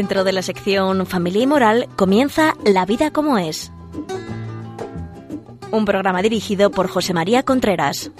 [0.00, 3.70] Dentro de la sección Familia y Moral comienza La vida como es.
[5.72, 8.10] Un programa dirigido por José María Contreras.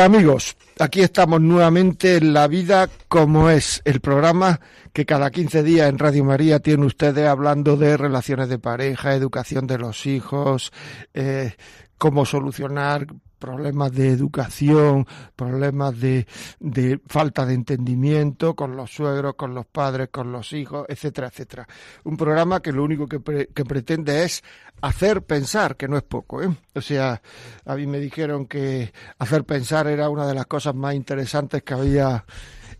[0.00, 4.58] Amigos, aquí estamos nuevamente en La Vida como es, el programa
[4.94, 9.66] que cada 15 días en Radio María tiene ustedes hablando de relaciones de pareja, educación
[9.66, 10.72] de los hijos,
[11.12, 11.54] eh,
[11.98, 13.08] cómo solucionar
[13.40, 16.26] problemas de educación, problemas de,
[16.60, 21.66] de, falta de entendimiento con los suegros, con los padres, con los hijos, etcétera, etcétera.
[22.04, 24.44] Un programa que lo único que, pre, que pretende es
[24.82, 26.42] hacer pensar, que no es poco.
[26.42, 26.54] ¿eh?
[26.74, 27.20] O sea,
[27.64, 31.74] a mí me dijeron que hacer pensar era una de las cosas más interesantes que
[31.74, 32.24] había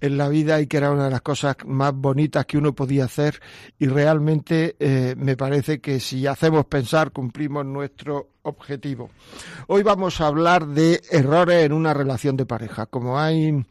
[0.01, 3.05] en la vida y que era una de las cosas más bonitas que uno podía
[3.05, 3.41] hacer
[3.79, 9.11] y realmente eh, me parece que si hacemos pensar cumplimos nuestro objetivo.
[9.67, 12.87] Hoy vamos a hablar de errores en una relación de pareja.
[12.87, 13.65] Como hay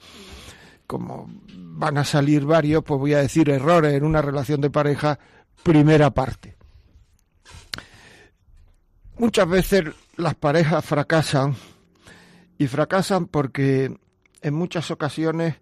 [0.85, 5.19] como van a salir varios, pues voy a decir errores en una relación de pareja,
[5.61, 6.55] primera parte.
[9.19, 9.83] Muchas veces
[10.17, 11.55] las parejas fracasan
[12.57, 13.95] y fracasan porque
[14.41, 15.57] en muchas ocasiones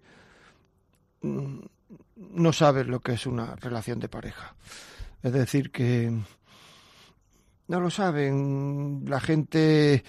[2.16, 4.54] no saben lo que es una relación de pareja.
[5.22, 6.12] Es decir, que
[7.68, 9.04] no lo saben.
[9.06, 10.02] La gente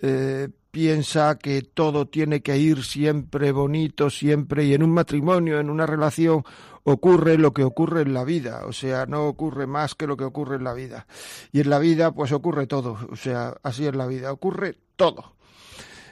[0.00, 5.70] eh, piensa que todo tiene que ir siempre bonito, siempre, y en un matrimonio, en
[5.70, 6.44] una relación,
[6.84, 10.24] ocurre lo que ocurre en la vida, o sea, no ocurre más que lo que
[10.24, 11.06] ocurre en la vida.
[11.50, 15.35] Y en la vida, pues ocurre todo, o sea, así es la vida, ocurre todo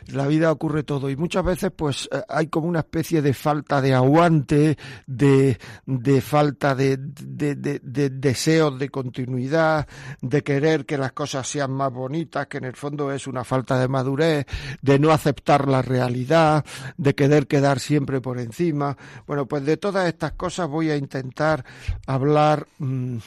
[0.08, 3.94] la vida ocurre todo y muchas veces pues hay como una especie de falta de
[3.94, 4.76] aguante,
[5.06, 9.86] de, de falta de, de, de, de, deseos de continuidad,
[10.20, 13.78] de querer que las cosas sean más bonitas, que en el fondo es una falta
[13.78, 14.46] de madurez,
[14.82, 16.64] de no aceptar la realidad,
[16.96, 18.96] de querer quedar siempre por encima.
[19.26, 21.64] Bueno, pues de todas estas cosas voy a intentar
[22.06, 23.18] hablar mmm,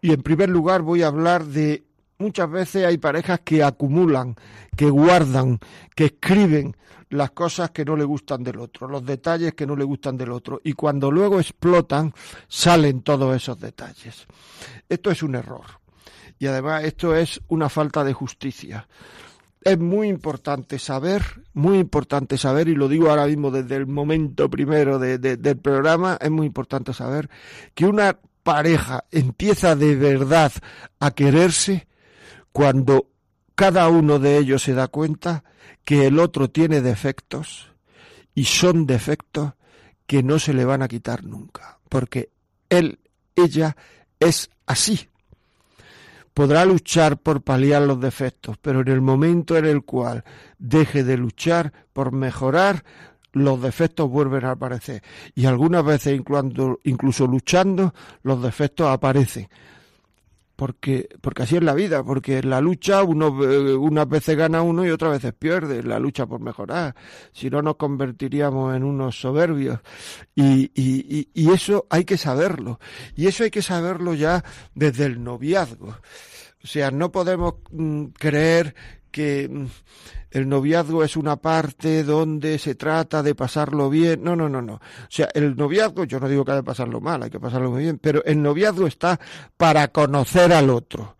[0.00, 1.85] y en primer lugar voy a hablar de
[2.18, 4.34] muchas veces hay parejas que acumulan,
[4.76, 5.58] que guardan,
[5.94, 6.76] que escriben
[7.10, 10.32] las cosas que no le gustan del otro, los detalles que no le gustan del
[10.32, 12.12] otro, y cuando luego explotan
[12.48, 14.26] salen todos esos detalles.
[14.88, 15.64] Esto es un error.
[16.38, 18.86] Y además esto es una falta de justicia.
[19.62, 21.22] Es muy importante saber,
[21.54, 25.56] muy importante saber, y lo digo ahora mismo desde el momento primero de, de, del
[25.58, 27.30] programa, es muy importante saber
[27.74, 30.52] que una pareja empieza de verdad
[31.00, 31.88] a quererse
[32.56, 33.10] cuando
[33.54, 35.44] cada uno de ellos se da cuenta
[35.84, 37.70] que el otro tiene defectos
[38.34, 39.52] y son defectos
[40.06, 42.30] que no se le van a quitar nunca, porque
[42.70, 42.98] él,
[43.34, 43.76] ella
[44.20, 45.10] es así.
[46.32, 50.24] Podrá luchar por paliar los defectos, pero en el momento en el cual
[50.58, 52.84] deje de luchar por mejorar,
[53.32, 55.02] los defectos vuelven a aparecer.
[55.34, 57.92] Y algunas veces, incluso, incluso luchando,
[58.22, 59.46] los defectos aparecen
[60.56, 64.86] porque, porque así es la vida, porque en la lucha uno, unas veces gana uno
[64.86, 66.94] y otras veces pierde, la lucha por mejorar,
[67.32, 69.80] si no nos convertiríamos en unos soberbios.
[70.34, 72.80] Y, y, y eso hay que saberlo,
[73.14, 74.42] y eso hay que saberlo ya
[74.74, 75.94] desde el noviazgo.
[76.64, 78.74] O sea, no podemos mm, creer
[79.16, 79.66] que mm,
[80.32, 84.22] el noviazgo es una parte donde se trata de pasarlo bien.
[84.22, 84.74] No, no, no, no.
[84.74, 87.70] O sea, el noviazgo, yo no digo que hay que pasarlo mal, hay que pasarlo
[87.70, 89.18] muy bien, pero el noviazgo está
[89.56, 91.16] para conocer al otro.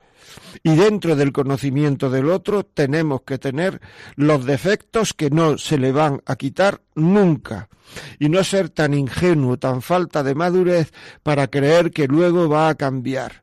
[0.63, 3.81] Y dentro del conocimiento del otro tenemos que tener
[4.15, 7.71] los defectos que no se le van a quitar nunca.
[8.19, 12.75] Y no ser tan ingenuo, tan falta de madurez para creer que luego va a
[12.75, 13.43] cambiar.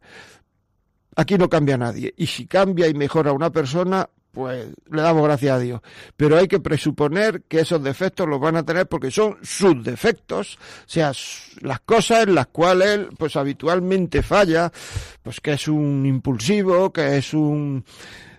[1.15, 2.13] Aquí no cambia nadie.
[2.17, 5.81] Y si cambia y mejora una persona, pues le damos gracias a Dios.
[6.17, 10.57] Pero hay que presuponer que esos defectos los van a tener porque son sus defectos,
[10.57, 11.11] o sea,
[11.61, 14.71] las cosas en las cuales pues habitualmente falla,
[15.21, 17.85] pues que es un impulsivo, que es un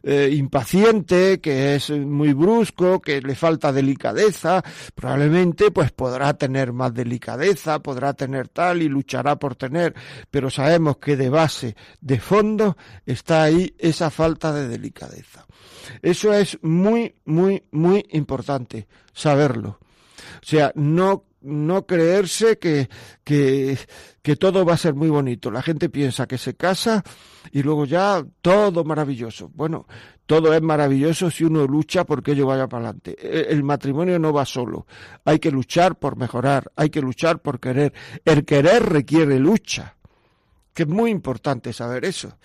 [0.06, 4.62] eh, impaciente, que es muy brusco, que le falta delicadeza,
[4.94, 9.94] probablemente pues podrá tener más delicadeza, podrá tener tal y luchará por tener,
[10.30, 15.46] pero sabemos que de base, de fondo, está ahí esa falta de delicadeza.
[16.02, 19.78] Eso es muy, muy, muy importante saberlo.
[20.42, 22.88] O sea, no no creerse que,
[23.22, 23.78] que,
[24.22, 25.50] que, todo va a ser muy bonito.
[25.50, 27.02] La gente piensa que se casa
[27.52, 29.50] y luego ya todo maravilloso.
[29.54, 29.86] Bueno,
[30.26, 33.16] todo es maravilloso si uno lucha porque ello vaya para adelante.
[33.20, 34.86] E, el matrimonio no va solo.
[35.24, 37.92] Hay que luchar por mejorar, hay que luchar por querer.
[38.24, 39.96] El querer requiere lucha,
[40.74, 42.36] que es muy importante saber eso.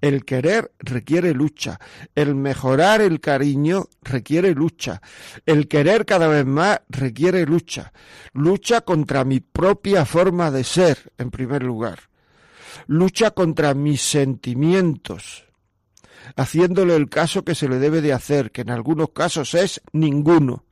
[0.00, 1.78] El querer requiere lucha.
[2.14, 5.00] El mejorar el cariño requiere lucha.
[5.46, 7.92] El querer cada vez más requiere lucha.
[8.32, 12.00] Lucha contra mi propia forma de ser, en primer lugar.
[12.88, 15.46] Lucha contra mis sentimientos,
[16.36, 20.65] haciéndole el caso que se le debe de hacer, que en algunos casos es ninguno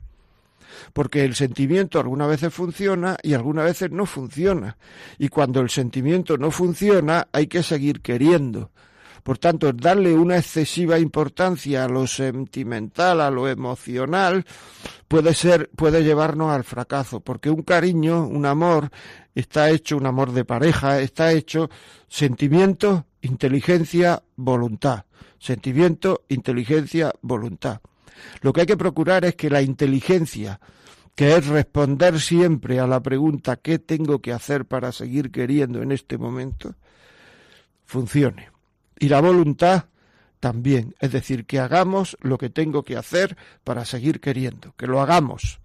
[0.93, 4.77] porque el sentimiento algunas veces funciona y algunas veces no funciona.
[5.19, 8.71] Y cuando el sentimiento no funciona hay que seguir queriendo.
[9.25, 14.45] Por tanto, darle una excesiva importancia a lo sentimental, a lo emocional,
[15.09, 18.91] puede ser, puede llevarnos al fracaso, porque un cariño, un amor,
[19.35, 21.71] está hecho, un amor de pareja, está hecho
[22.07, 25.07] sentimiento, inteligencia, voluntad.
[25.39, 27.81] Sentimiento, inteligencia, voluntad.
[28.41, 30.61] Lo que hay que procurar es que la inteligencia,
[31.15, 35.93] que es responder siempre a la pregunta ¿qué tengo que hacer para seguir queriendo en
[35.93, 36.75] este momento?
[37.87, 38.51] funcione
[38.99, 39.85] y la voluntad
[40.41, 40.95] también.
[41.01, 45.61] Es decir, que hagamos lo que tengo que hacer para seguir queriendo, que lo hagamos.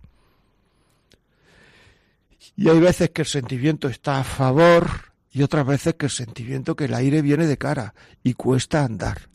[2.55, 6.75] Y hay veces que el sentimiento está a favor y otras veces que el sentimiento
[6.75, 7.93] que el aire viene de cara
[8.23, 9.29] y cuesta andar.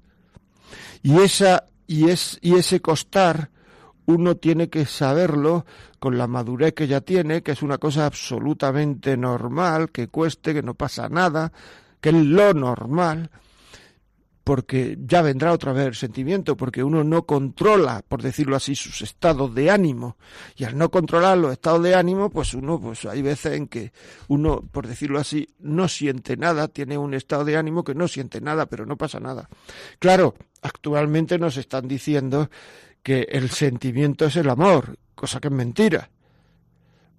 [1.03, 3.51] Y esa y es y ese costar
[4.07, 5.65] uno tiene que saberlo
[5.99, 10.63] con la madurez que ya tiene, que es una cosa absolutamente normal, que cueste, que
[10.63, 11.53] no pasa nada,
[12.01, 13.31] que es lo normal,
[14.45, 19.01] porque ya vendrá otra vez el sentimiento, porque uno no controla, por decirlo así, sus
[19.01, 20.19] estados de ánimo.
[20.55, 23.93] Y al no controlar los estados de ánimo, pues uno, pues hay veces en que
[24.29, 28.43] uno, por decirlo así, no siente nada, tiene un estado de ánimo que no siente
[28.43, 29.49] nada, pero no pasa nada.
[29.99, 30.35] Claro,
[30.65, 32.51] actualmente nos están diciendo
[33.03, 36.11] que el sentimiento es el amor, cosa que es mentira.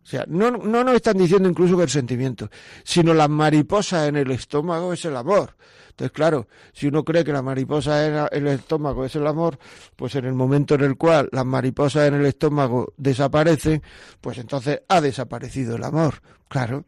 [0.04, 2.50] O sea, no, no nos están diciendo incluso que el sentimiento,
[2.84, 5.56] sino la mariposa en el estómago es el amor.
[5.90, 9.58] Entonces, claro, si uno cree que la mariposa en el estómago es el amor,
[9.96, 13.82] pues en el momento en el cual las mariposas en el estómago desaparecen,
[14.22, 16.22] pues entonces ha desaparecido el amor.
[16.50, 16.84] Claro.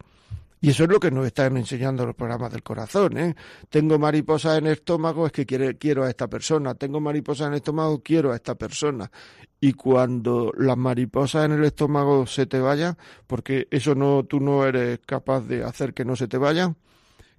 [0.60, 3.18] Y eso es lo que nos están enseñando los programas del corazón.
[3.18, 3.36] ¿eh?
[3.70, 6.74] Tengo mariposas en el estómago, es que quiero a esta persona.
[6.74, 9.12] Tengo mariposas en el estómago, quiero a esta persona.
[9.60, 14.66] Y cuando las mariposas en el estómago se te vayan, porque eso no, tú no
[14.66, 16.76] eres capaz de hacer que no se te vayan,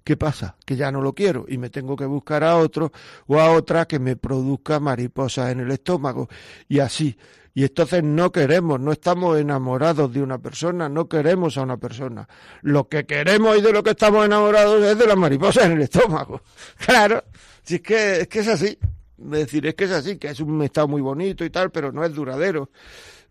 [0.03, 0.55] ¿Qué pasa?
[0.65, 2.91] Que ya no lo quiero y me tengo que buscar a otro
[3.27, 6.29] o a otra que me produzca mariposas en el estómago
[6.67, 7.15] y así.
[7.59, 12.25] Y entonces no queremos, no estamos enamorados de una persona, no queremos a una persona.
[12.61, 15.81] Lo que queremos y de lo que estamos enamorados es de las mariposas en el
[15.81, 16.41] estómago.
[16.77, 17.21] Claro,
[17.61, 18.79] si es que es, que es así.
[19.17, 21.91] Es decir, es que es así, que es un estado muy bonito y tal, pero
[21.91, 22.69] no es duradero.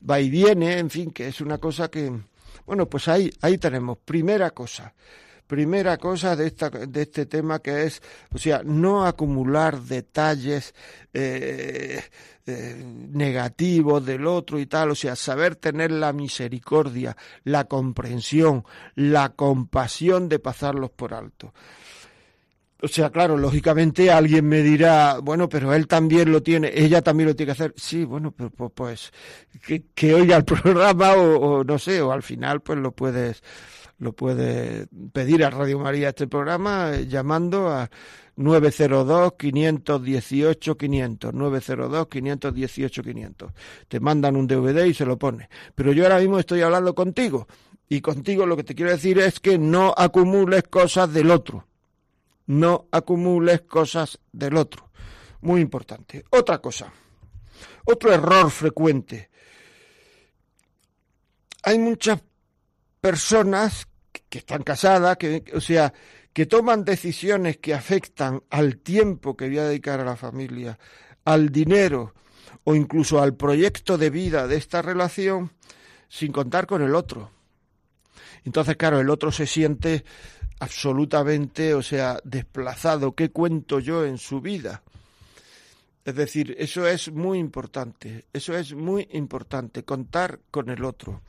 [0.06, 2.12] Va y viene, en fin, que es una cosa que...
[2.66, 3.96] Bueno, pues ahí, ahí tenemos.
[4.04, 4.92] Primera cosa
[5.46, 8.02] primera cosa de, esta, de este tema que es,
[8.34, 10.74] o sea, no acumular detalles
[11.14, 12.02] eh,
[12.48, 18.64] eh, negativos del otro y tal, o sea, saber tener la misericordia, la comprensión,
[18.94, 21.52] la compasión de pasarlos por alto.
[22.80, 27.28] O sea, claro, lógicamente alguien me dirá, bueno, pero él también lo tiene, ella también
[27.28, 27.74] lo tiene que hacer.
[27.76, 29.12] Sí, bueno, pues, pues
[29.66, 33.42] que, que oiga el programa o, no sé, o al final pues lo puedes
[33.98, 37.90] lo puede pedir a Radio María este programa eh, llamando a
[38.38, 43.52] 902 518 500 902 518 500
[43.88, 45.48] te mandan un DVD y se lo pone.
[45.74, 47.48] Pero yo ahora mismo estoy hablando contigo.
[47.88, 51.66] Y contigo lo que te quiero decir es que no acumules cosas del otro.
[52.46, 54.90] No acumules cosas del otro.
[55.40, 56.24] Muy importante.
[56.30, 56.92] Otra cosa.
[57.86, 59.30] Otro error frecuente.
[61.64, 62.22] Hay muchas
[63.00, 63.88] personas
[64.28, 65.92] que están casadas, que, o sea,
[66.38, 70.78] que toman decisiones que afectan al tiempo que voy a dedicar a la familia,
[71.24, 72.14] al dinero
[72.62, 75.50] o incluso al proyecto de vida de esta relación
[76.08, 77.32] sin contar con el otro.
[78.44, 80.04] Entonces, claro, el otro se siente
[80.60, 83.16] absolutamente, o sea, desplazado.
[83.16, 84.84] ¿Qué cuento yo en su vida?
[86.04, 91.20] Es decir, eso es muy importante, eso es muy importante, contar con el otro.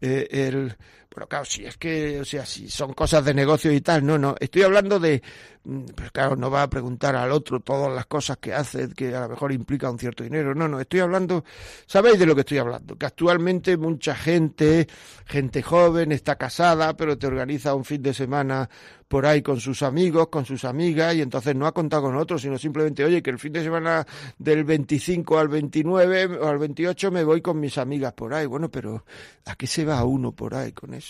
[0.00, 0.76] Eh, el,
[1.14, 4.18] bueno, claro, si es que, o sea, si son cosas de negocio y tal, no,
[4.18, 5.22] no, estoy hablando de,
[5.64, 9.14] mm, pues claro, no va a preguntar al otro todas las cosas que hace, que
[9.14, 11.44] a lo mejor implica un cierto dinero, no, no, estoy hablando,
[11.86, 14.88] sabéis de lo que estoy hablando, que actualmente mucha gente,
[15.26, 18.68] gente joven, está casada, pero te organiza un fin de semana
[19.12, 22.40] por ahí con sus amigos, con sus amigas, y entonces no ha contado con otros,
[22.40, 24.06] sino simplemente, oye, que el fin de semana
[24.38, 28.46] del 25 al 29 o al 28 me voy con mis amigas por ahí.
[28.46, 29.04] Bueno, pero
[29.44, 31.01] ¿a qué se va uno por ahí con eso?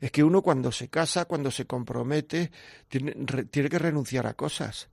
[0.00, 2.50] Es que uno cuando se casa, cuando se compromete,
[2.88, 3.14] tiene,
[3.50, 4.88] que renunciar a cosas.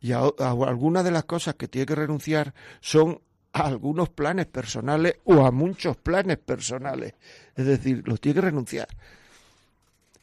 [0.00, 3.20] Y a, a algunas de las cosas que tiene que renunciar son
[3.52, 7.14] a algunos planes personales o a muchos planes personales.
[7.56, 8.88] Es decir, los tiene que renunciar.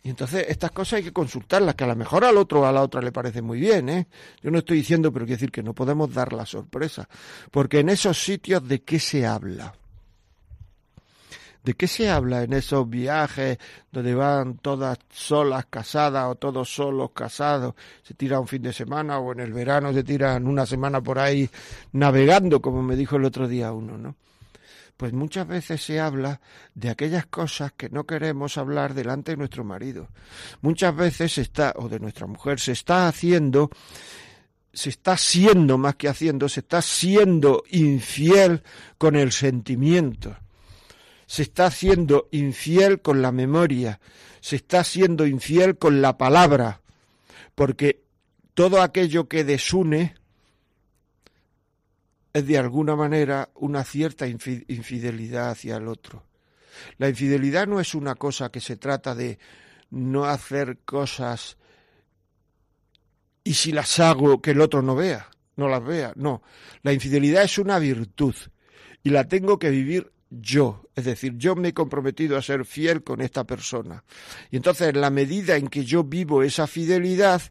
[0.08, 2.72] Y entonces estas cosas hay que consultarlas, que a lo mejor al otro o a
[2.72, 4.08] la otra le parece muy bien, ¿eh?
[4.42, 7.10] Yo no estoy diciendo, pero quiero decir que no podemos dar la sorpresa,
[7.52, 9.74] porque en esos sitios de qué se habla.
[11.68, 13.58] ¿De qué se habla en esos viajes
[13.92, 17.76] donde van todas solas casadas o todos solos casados?
[18.04, 21.20] Se tira un fin de semana o en el verano se tiran una semana por
[21.20, 21.50] ahí
[21.92, 24.16] navegando, como me dijo el otro día uno, ¿no?
[24.96, 26.40] pues muchas veces se habla
[26.74, 30.08] de aquellas cosas que no queremos hablar delante de nuestro marido.
[30.62, 33.72] Muchas veces se está, o de nuestra mujer, se está haciendo,
[34.72, 38.64] se está siendo más que haciendo, se está siendo infiel
[38.98, 40.38] con el sentimiento.
[41.28, 44.00] Se está siendo infiel con la memoria,
[44.42, 46.82] se está siendo infiel con la palabra,
[47.54, 48.02] porque
[48.56, 50.16] todo aquello que desune,
[52.38, 56.24] es de alguna manera una cierta infidelidad hacia el otro.
[56.98, 59.40] La infidelidad no es una cosa que se trata de
[59.90, 61.58] no hacer cosas
[63.44, 66.14] y si las hago que el otro no vea, no las vea.
[66.16, 66.44] No,
[66.84, 68.36] la infidelidad es una virtud
[69.04, 73.04] y la tengo que vivir yo, es decir, yo me he comprometido a ser fiel
[73.04, 74.04] con esta persona.
[74.52, 77.42] Y entonces, en la medida en que yo vivo esa fidelidad,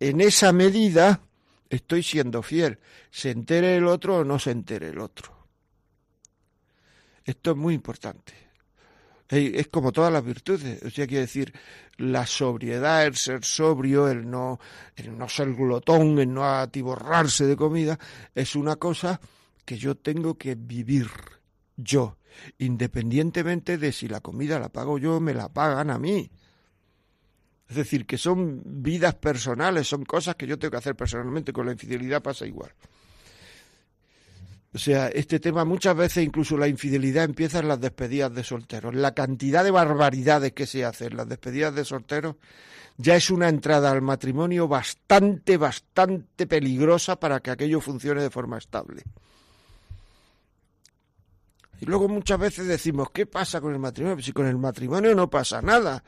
[0.00, 1.20] en esa medida
[1.68, 2.78] estoy siendo fiel,
[3.10, 5.46] se entere el otro o no se entere el otro.
[7.24, 8.32] Esto es muy importante.
[9.28, 11.54] Es como todas las virtudes, o sea, quiere decir,
[11.96, 14.60] la sobriedad, el ser sobrio, el no,
[14.94, 17.98] el no ser glotón, el no atiborrarse de comida,
[18.34, 19.18] es una cosa
[19.64, 21.08] que yo tengo que vivir
[21.76, 22.18] yo,
[22.58, 26.30] independientemente de si la comida la pago yo me la pagan a mí.
[27.68, 31.52] Es decir, que son vidas personales, son cosas que yo tengo que hacer personalmente.
[31.52, 32.70] Con la infidelidad pasa igual.
[34.74, 38.94] O sea, este tema muchas veces incluso la infidelidad empieza en las despedidas de solteros.
[38.94, 42.36] La cantidad de barbaridades que se hacen en las despedidas de solteros
[42.96, 48.58] ya es una entrada al matrimonio bastante, bastante peligrosa para que aquello funcione de forma
[48.58, 49.02] estable.
[51.82, 54.22] Y luego muchas veces decimos, ¿qué pasa con el matrimonio?
[54.22, 56.04] Si con el matrimonio no pasa nada.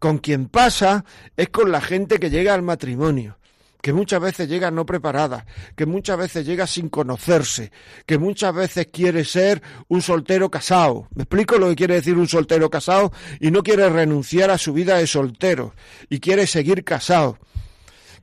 [0.00, 1.04] Con quien pasa
[1.36, 3.38] es con la gente que llega al matrimonio,
[3.80, 5.46] que muchas veces llega no preparada,
[5.76, 7.70] que muchas veces llega sin conocerse,
[8.04, 11.06] que muchas veces quiere ser un soltero casado.
[11.14, 13.12] ¿Me explico lo que quiere decir un soltero casado?
[13.38, 15.72] Y no quiere renunciar a su vida de soltero
[16.10, 17.38] y quiere seguir casado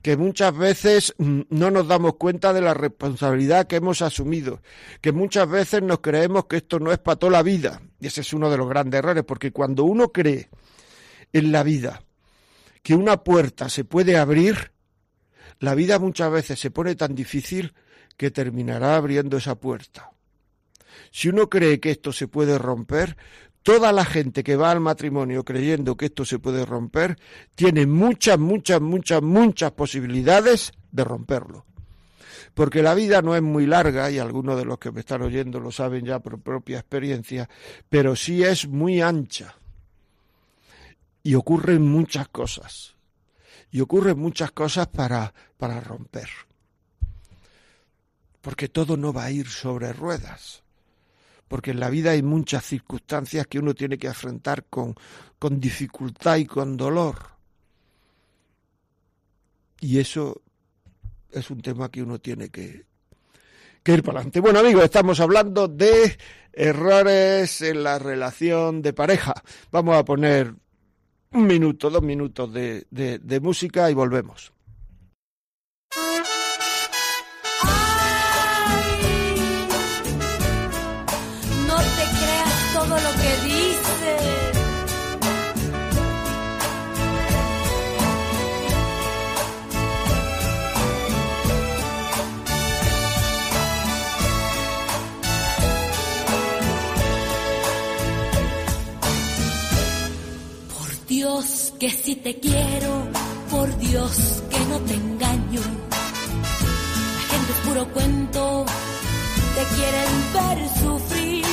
[0.04, 4.60] que muchas veces mm, no nos damos cuenta de la responsabilidad que hemos asumido,
[5.00, 7.80] que muchas veces nos creemos que esto no es para toda la vida.
[7.98, 10.50] Y ese es uno de los grandes errores, porque cuando uno cree
[11.32, 12.02] en la vida
[12.82, 14.72] que una puerta se puede abrir,
[15.58, 17.72] la vida muchas veces se pone tan difícil
[18.18, 20.10] que terminará abriendo esa puerta.
[21.12, 23.16] Si uno cree que esto se puede romper,
[23.64, 27.18] toda la gente que va al matrimonio creyendo que esto se puede romper,
[27.56, 31.64] tiene muchas, muchas, muchas, muchas posibilidades de romperlo.
[32.52, 35.58] Porque la vida no es muy larga, y algunos de los que me están oyendo
[35.58, 37.48] lo saben ya por propia experiencia,
[37.88, 39.56] pero sí es muy ancha
[41.24, 42.94] y ocurren muchas cosas.
[43.72, 46.28] Y ocurren muchas cosas para, para romper.
[48.40, 50.63] Porque todo no va a ir sobre ruedas.
[51.48, 54.94] Porque en la vida hay muchas circunstancias que uno tiene que afrontar con,
[55.38, 57.16] con dificultad y con dolor.
[59.80, 60.40] Y eso
[61.30, 62.86] es un tema que uno tiene que,
[63.84, 64.40] ir para adelante.
[64.40, 66.16] Bueno amigos, estamos hablando de
[66.52, 69.34] errores en la relación de pareja.
[69.70, 70.54] Vamos a poner
[71.32, 74.53] un minuto, dos minutos de, de música y volvemos.
[101.84, 102.92] Que si te quiero,
[103.50, 105.60] por Dios que no te engaño.
[105.60, 108.64] La gente es puro cuento,
[109.54, 111.44] te quieren ver sufrir.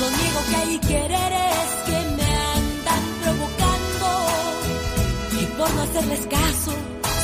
[0.00, 4.08] No niego que hay quereres que me andan provocando.
[5.40, 6.72] Y por no hacerles caso,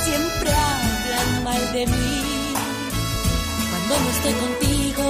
[0.07, 2.23] siempre hablan mal de mí.
[3.71, 5.05] Cuando no estoy contigo,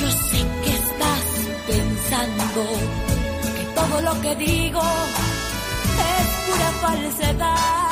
[0.00, 1.24] yo sé que estás
[1.66, 2.62] pensando
[3.56, 4.80] que todo lo que digo
[6.84, 7.90] falsedad.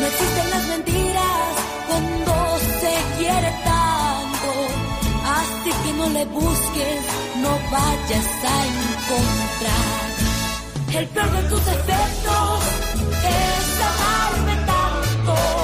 [0.00, 1.46] No existen las mentiras
[1.88, 2.32] cuando
[2.80, 4.50] se quiere tanto.
[5.38, 7.00] Así que no le busques,
[7.42, 10.04] no vayas a encontrar.
[10.98, 12.60] El peor de tus efectos
[13.40, 15.63] es amarme tanto.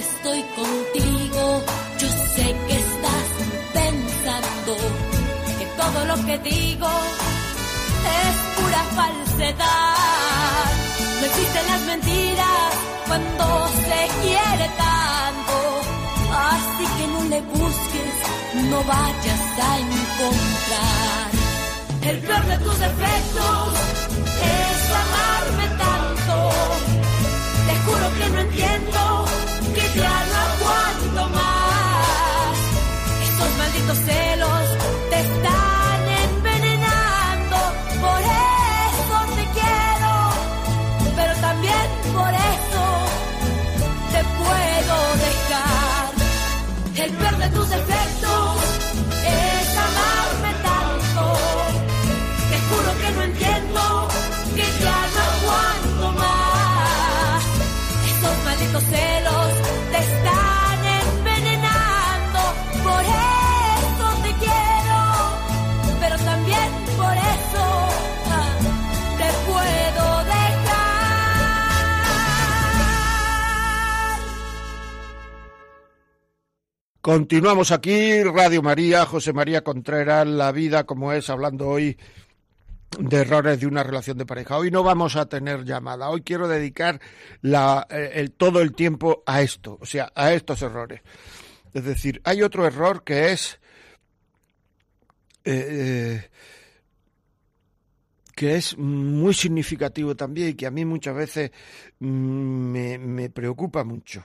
[0.00, 1.62] Estoy contigo,
[1.98, 3.26] yo sé que estás
[3.78, 4.72] pensando
[5.58, 6.90] que todo lo que digo
[8.20, 10.70] es pura falsedad.
[11.20, 12.70] No existen las mentiras
[13.06, 13.44] cuando
[13.88, 15.56] se quiere tanto.
[16.50, 18.14] Así que no le busques,
[18.70, 21.26] no vayas a encontrar.
[22.10, 23.68] El peor de tus defectos
[24.56, 26.34] es amarme tanto.
[27.66, 29.09] Te juro que no entiendo,
[33.90, 34.19] Malditos
[77.12, 81.98] Continuamos aquí, Radio María, José María Contreras, La vida como es, hablando hoy
[83.00, 84.56] de errores de una relación de pareja.
[84.56, 87.00] Hoy no vamos a tener llamada, hoy quiero dedicar
[87.42, 91.00] eh, todo el tiempo a esto, o sea, a estos errores.
[91.74, 93.58] Es decir, hay otro error que es
[95.42, 96.30] eh, eh,
[98.36, 101.50] que es muy significativo también y que a mí muchas veces
[101.98, 104.24] mm, me preocupa mucho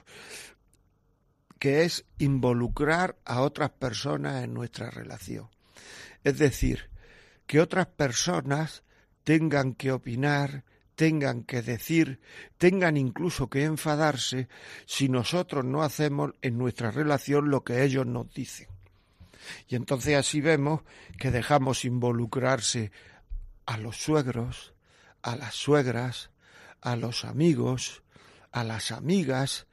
[1.66, 5.48] que es involucrar a otras personas en nuestra relación.
[6.22, 6.90] Es decir,
[7.48, 8.84] que otras personas
[9.24, 10.62] tengan que opinar,
[10.94, 12.20] tengan que decir,
[12.56, 14.48] tengan incluso que enfadarse
[14.86, 18.68] si nosotros no hacemos en nuestra relación lo que ellos nos dicen.
[19.66, 20.82] Y entonces así vemos
[21.18, 22.92] que dejamos involucrarse
[23.64, 24.72] a los suegros,
[25.20, 26.30] a las suegras,
[26.80, 28.04] a los amigos,
[28.52, 29.66] a las amigas,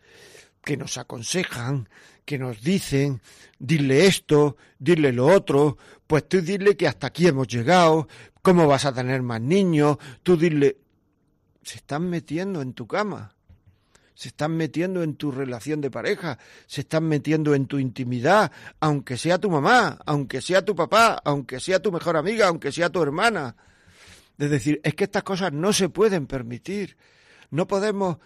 [0.64, 1.90] que nos aconsejan,
[2.26, 3.22] que nos dicen,
[3.60, 8.08] dile esto, dile lo otro, pues tú dile que hasta aquí hemos llegado,
[8.42, 10.78] cómo vas a tener más niños, tú dile...
[11.62, 13.34] Se están metiendo en tu cama,
[14.16, 19.16] se están metiendo en tu relación de pareja, se están metiendo en tu intimidad, aunque
[19.16, 23.02] sea tu mamá, aunque sea tu papá, aunque sea tu mejor amiga, aunque sea tu
[23.02, 23.56] hermana.
[24.38, 26.98] Es decir, es que estas cosas no se pueden permitir.
[27.50, 28.18] No podemos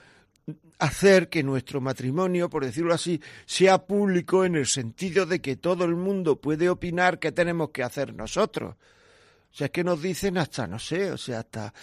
[0.80, 5.86] hacer que nuestro matrimonio, por decirlo así, sea público en el sentido de que todo
[5.86, 8.76] el mundo puede opinar qué tenemos que hacer nosotros.
[8.76, 11.74] O sea, es que nos dicen hasta, no sé, o sea, hasta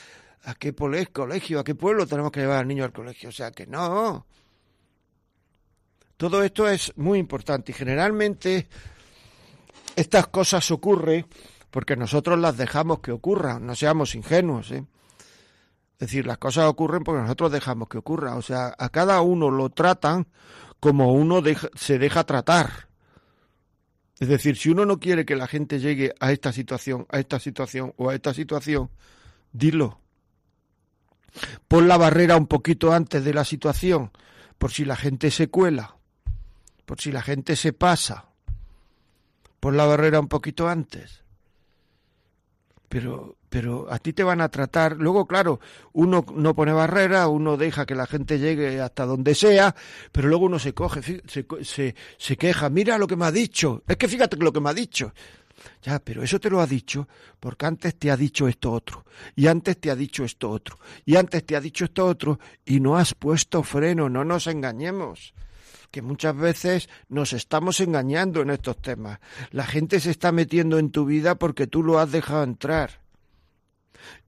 [0.45, 3.31] a qué colegio, a qué pueblo tenemos que llevar al niño al colegio.
[3.31, 4.27] O sea, que no.
[6.17, 8.69] Todo esto es muy importante y generalmente
[9.97, 11.27] estas cosas ocurren
[11.71, 14.71] porque nosotros las dejamos que ocurran, no seamos ingenuos.
[14.71, 14.85] ¿eh?
[16.05, 18.37] Es decir, las cosas ocurren porque nosotros dejamos que ocurra.
[18.37, 20.27] O sea, a cada uno lo tratan
[20.79, 21.43] como uno
[21.77, 22.89] se deja tratar.
[24.19, 27.41] Es decir, si uno no quiere que la gente llegue a esta situación, a esta
[27.41, 28.91] situación o a esta situación,
[29.51, 29.99] dilo.
[31.69, 34.11] Pon la barrera un poquito antes de la situación,
[34.59, 35.97] por si la gente se cuela,
[36.85, 38.27] por si la gente se pasa.
[39.59, 41.25] Pon la barrera un poquito antes
[42.95, 44.97] pero, pero a ti te van a tratar.
[44.97, 45.61] Luego, claro,
[45.93, 49.77] uno no pone barrera, uno deja que la gente llegue hasta donde sea,
[50.11, 53.85] pero luego uno se coge, se, se, se queja, mira lo que me ha dicho,
[53.87, 55.15] es que fíjate lo que me ha dicho.
[55.83, 57.07] Ya, pero eso te lo ha dicho
[57.39, 59.05] porque antes te ha dicho esto otro,
[59.37, 62.81] y antes te ha dicho esto otro, y antes te ha dicho esto otro, y
[62.81, 65.33] no has puesto freno, no nos engañemos
[65.93, 69.21] que muchas veces nos estamos engañando en estos temas.
[69.53, 73.04] La gente se está metiendo en tu vida porque tú lo has dejado entrar.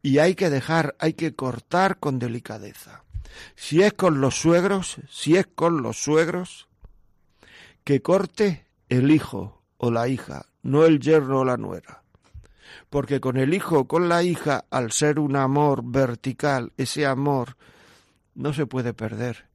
[0.02, 3.04] Y hay que dejar, hay que cortar con delicadeza.
[3.54, 6.68] Si es con los suegros, si es con los suegros,
[7.84, 12.02] que corte el hijo o la hija, no el yerno o la nuera.
[12.90, 17.56] Porque con el hijo o con la hija, al ser un amor vertical, ese amor
[18.34, 19.48] no se puede perder.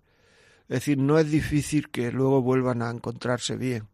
[0.63, 3.90] Es decir, no es difícil que luego vuelvan a encontrarse bien.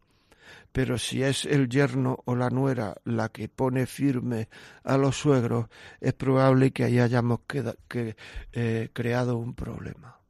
[0.72, 4.48] Pero si es el yerno o la nuera la que pone firme
[4.84, 5.66] a los suegros,
[6.00, 8.16] es probable que ahí hayamos que,
[8.52, 10.20] eh, creado un problema.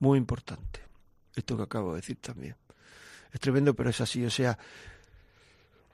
[0.00, 0.80] Muy importante.
[1.34, 2.56] Esto que acabo de decir también.
[3.32, 4.24] Es tremendo, pero es así.
[4.24, 4.58] O sea,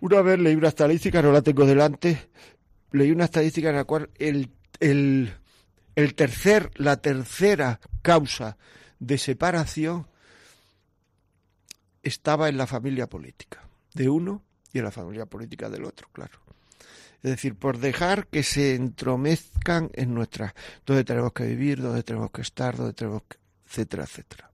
[0.00, 2.30] una vez leí una estadística, no la tengo delante,
[2.92, 5.32] leí una estadística en la cual el, el,
[5.94, 8.56] el tercer, la tercera causa
[8.98, 10.09] de separación
[12.02, 16.38] estaba en la familia política, de uno y en la familia política del otro, claro.
[17.22, 20.54] Es decir, por dejar que se entromezcan en nuestras,
[20.86, 23.36] donde tenemos que vivir, donde tenemos que estar, donde tenemos que,
[23.66, 24.50] etcétera, etcétera.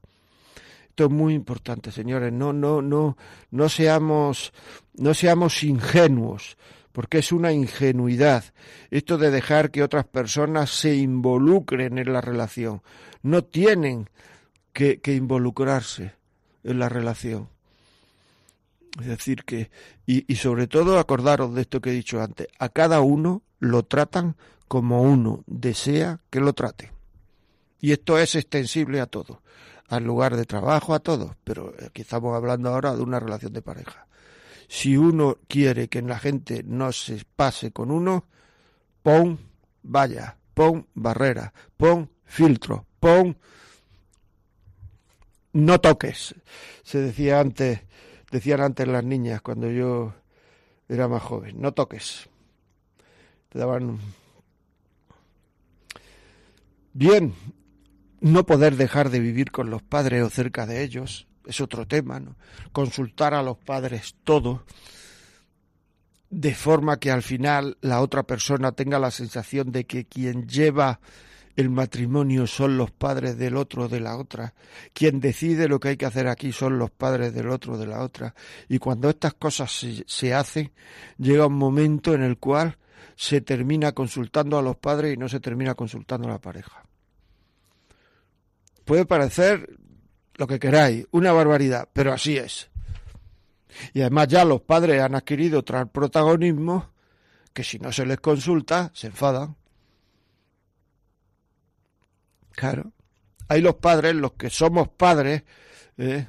[0.88, 2.32] Esto es muy importante, señores.
[2.32, 3.16] No, no, no,
[3.50, 4.52] no seamos,
[4.94, 6.56] no seamos ingenuos,
[6.96, 8.44] porque es una ingenuidad
[8.90, 12.80] esto de dejar que otras personas se involucren en la relación.
[13.22, 14.08] No tienen
[14.72, 16.14] que, involucrarse
[16.66, 17.48] en la relación.
[19.00, 19.70] Es decir, que,
[20.06, 24.36] y, sobre todo acordaros de esto que he dicho antes, a cada uno lo tratan
[24.68, 26.92] como uno desea que lo trate.
[27.80, 29.42] Y esto es extensible a todo,
[29.88, 33.62] al lugar de trabajo, a todo, pero aquí estamos hablando ahora de una relación de
[33.62, 34.06] pareja.
[34.68, 38.24] Si uno quiere que la gente no se pase con uno,
[39.02, 39.38] pon
[39.82, 43.36] vaya, pon barrera, pon filtro, pon
[45.56, 46.34] no toques.
[46.82, 47.80] Se decía antes,
[48.30, 50.14] decían antes las niñas cuando yo
[50.88, 52.28] era más joven, no toques.
[53.48, 53.98] Te daban
[56.92, 57.34] Bien,
[58.20, 62.20] no poder dejar de vivir con los padres o cerca de ellos es otro tema,
[62.20, 62.36] ¿no?
[62.72, 64.64] Consultar a los padres todo,
[66.30, 71.00] de forma que al final la otra persona tenga la sensación de que quien lleva
[71.56, 74.54] el matrimonio son los padres del otro de la otra.
[74.92, 78.02] Quien decide lo que hay que hacer aquí son los padres del otro de la
[78.02, 78.34] otra.
[78.68, 80.72] Y cuando estas cosas se, se hacen,
[81.18, 82.76] llega un momento en el cual
[83.16, 86.84] se termina consultando a los padres y no se termina consultando a la pareja.
[88.84, 89.78] Puede parecer
[90.36, 92.70] lo que queráis, una barbaridad, pero así es.
[93.94, 96.92] Y además ya los padres han adquirido tal protagonismo
[97.52, 99.56] que si no se les consulta, se enfadan.
[102.56, 102.92] Claro.
[103.48, 105.44] Hay los padres, los que somos padres,
[105.98, 106.26] ¿eh?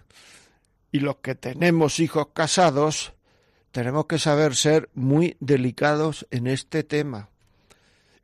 [0.92, 3.14] y los que tenemos hijos casados,
[3.72, 7.30] tenemos que saber ser muy delicados en este tema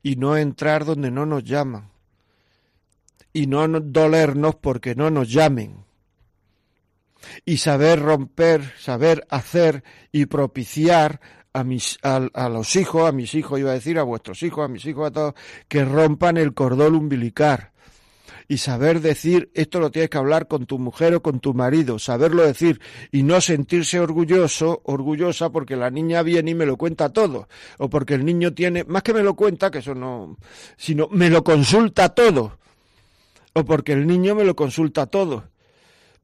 [0.03, 1.89] y no entrar donde no nos llaman
[3.31, 5.85] y no dolernos porque no nos llamen
[7.45, 11.21] y saber romper, saber hacer y propiciar
[11.53, 14.67] a, mis, a, los hijos, a mis hijos iba a decir, a vuestros hijos, a
[14.67, 15.33] mis hijos, a todos,
[15.67, 17.72] que rompan el cordón umbilical
[18.47, 21.99] y saber decir esto lo tienes que hablar con tu mujer o con tu marido,
[21.99, 27.09] saberlo decir y no sentirse orgulloso, orgullosa porque la niña viene y me lo cuenta
[27.09, 30.37] todo o porque el niño tiene, más que me lo cuenta, que eso no,
[30.77, 32.57] sino me lo consulta todo
[33.53, 35.45] o porque el niño me lo consulta todo.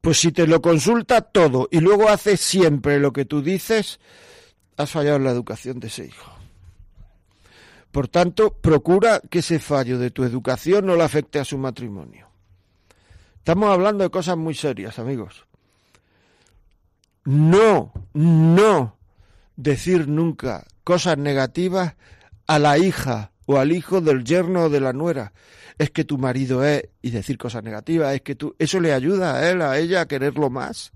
[0.00, 4.00] Pues si te lo consulta todo y luego hace siempre lo que tú dices,
[4.76, 6.39] has fallado en la educación de ese hijo.
[7.92, 12.28] Por tanto, procura que ese fallo de tu educación no le afecte a su matrimonio.
[13.38, 15.46] Estamos hablando de cosas muy serias, amigos.
[17.24, 18.96] no, no
[19.56, 21.94] decir nunca cosas negativas
[22.46, 25.32] a la hija o al hijo del yerno o de la nuera.
[25.78, 29.36] Es que tu marido es, y decir cosas negativas, es que tú, eso le ayuda
[29.36, 30.92] a él, a ella a quererlo más.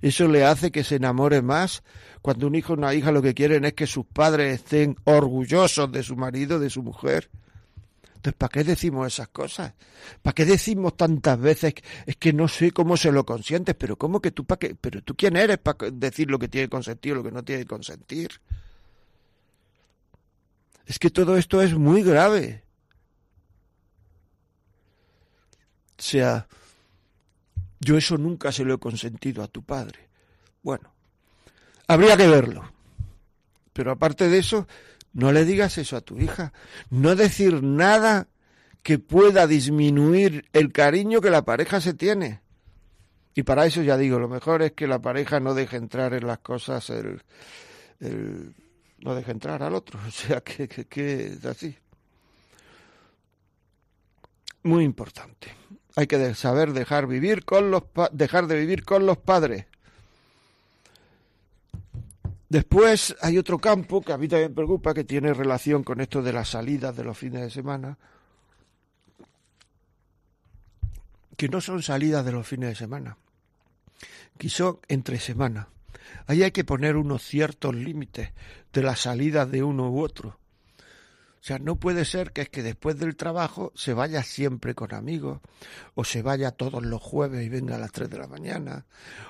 [0.00, 1.82] Eso le hace que se enamore más.
[2.22, 5.90] Cuando un hijo o una hija lo que quieren es que sus padres estén orgullosos
[5.90, 7.30] de su marido, de su mujer.
[8.18, 9.74] Entonces, ¿para qué decimos esas cosas?
[10.22, 11.74] ¿Para qué decimos tantas veces?
[12.04, 14.74] Es que no sé cómo se lo consientes, pero ¿cómo que tú para qué?
[14.74, 17.44] Pero tú quién eres para decir lo que tiene que consentir o lo que no
[17.44, 18.40] tiene que consentir.
[20.84, 22.64] Es que todo esto es muy grave.
[25.96, 26.48] O sea,
[27.80, 30.08] yo eso nunca se lo he consentido a tu padre.
[30.62, 30.92] Bueno,
[31.86, 32.72] habría que verlo.
[33.72, 34.66] Pero aparte de eso,
[35.12, 36.52] no le digas eso a tu hija.
[36.90, 38.28] No decir nada
[38.82, 42.40] que pueda disminuir el cariño que la pareja se tiene.
[43.34, 46.26] Y para eso ya digo, lo mejor es que la pareja no deje entrar en
[46.26, 47.22] las cosas el,
[48.00, 50.00] no deje entrar al otro.
[50.08, 51.76] O sea, que, que, que es así.
[54.64, 55.54] Muy importante.
[55.98, 57.82] Hay que saber dejar vivir con los
[58.12, 59.66] dejar de vivir con los padres.
[62.48, 66.22] Después hay otro campo que a mí también me preocupa, que tiene relación con esto
[66.22, 67.98] de las salidas de los fines de semana,
[71.36, 73.16] que no son salidas de los fines de semana,
[74.38, 74.48] que
[74.86, 75.66] entre semana.
[76.28, 78.30] Ahí hay que poner unos ciertos límites
[78.72, 80.38] de las salidas de uno u otro.
[81.48, 85.40] Sea, no puede ser que es que después del trabajo se vaya siempre con amigos,
[85.94, 88.84] o se vaya todos los jueves y venga a las 3 de la mañana,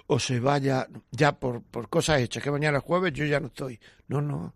[0.08, 3.46] o se vaya ya por, por cosas hechas, que mañana es jueves yo ya no
[3.46, 3.78] estoy.
[4.08, 4.52] No, no.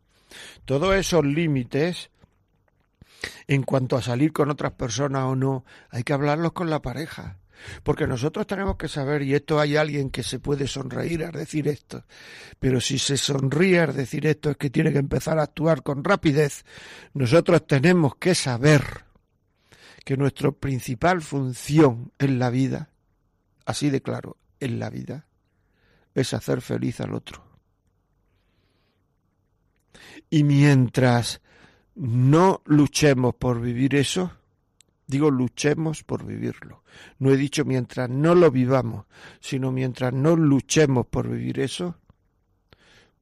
[0.64, 2.10] Todos esos límites,
[3.46, 7.38] en cuanto a salir con otras personas o no, hay que hablarlos con la pareja.
[7.82, 11.68] Porque nosotros tenemos que saber, y esto hay alguien que se puede sonreír al decir
[11.68, 12.04] esto,
[12.58, 16.04] pero si se sonríe al decir esto es que tiene que empezar a actuar con
[16.04, 16.64] rapidez.
[17.14, 19.04] Nosotros tenemos que saber
[20.04, 22.90] que nuestra principal función en la vida,
[23.64, 25.26] así de claro, en la vida,
[26.14, 27.44] es hacer feliz al otro.
[30.28, 31.40] Y mientras
[31.94, 34.32] no luchemos por vivir eso,
[35.06, 36.82] Digo, luchemos por vivirlo.
[37.18, 39.06] No he dicho mientras no lo vivamos,
[39.40, 41.96] sino mientras no luchemos por vivir eso,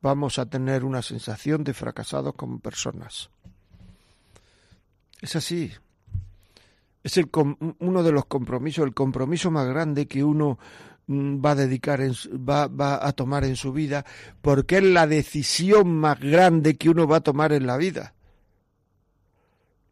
[0.02, 3.30] vamos a tener una sensación de fracasados como personas.
[5.20, 5.72] Es así.
[7.02, 7.30] Es el,
[7.78, 10.58] uno de los compromisos, el compromiso más grande que uno
[11.06, 14.04] mm, va a dedicar, va, va a tomar en su vida,
[14.42, 18.14] porque es la decisión más grande que uno va a tomar en la vida.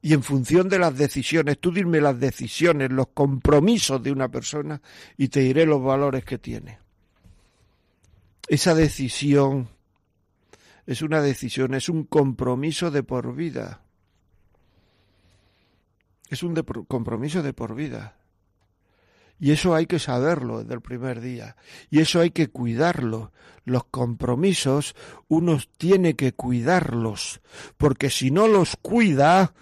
[0.00, 4.80] Y en función de las decisiones, tú dime las decisiones, los compromisos de una persona
[5.16, 6.78] y te diré los valores que tiene.
[8.46, 9.68] Esa decisión
[10.86, 13.82] es una decisión, es un compromiso de por vida.
[16.30, 18.17] Es un compromiso de por vida.
[19.40, 21.56] Y eso hay que saberlo desde el primer día.
[21.90, 23.32] Y eso hay que cuidarlo.
[23.64, 24.96] Los compromisos
[25.28, 27.40] uno tiene que cuidarlos.
[27.76, 29.52] Porque si no los cuida,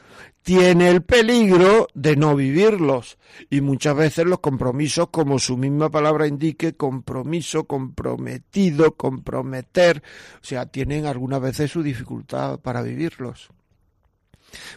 [0.47, 3.19] tiene el peligro de no vivirlos.
[3.51, 10.03] Y muchas veces los compromisos, como su misma palabra indique, compromiso, comprometido, comprometer,
[10.41, 13.51] o sea, tienen algunas veces su dificultad para vivirlos.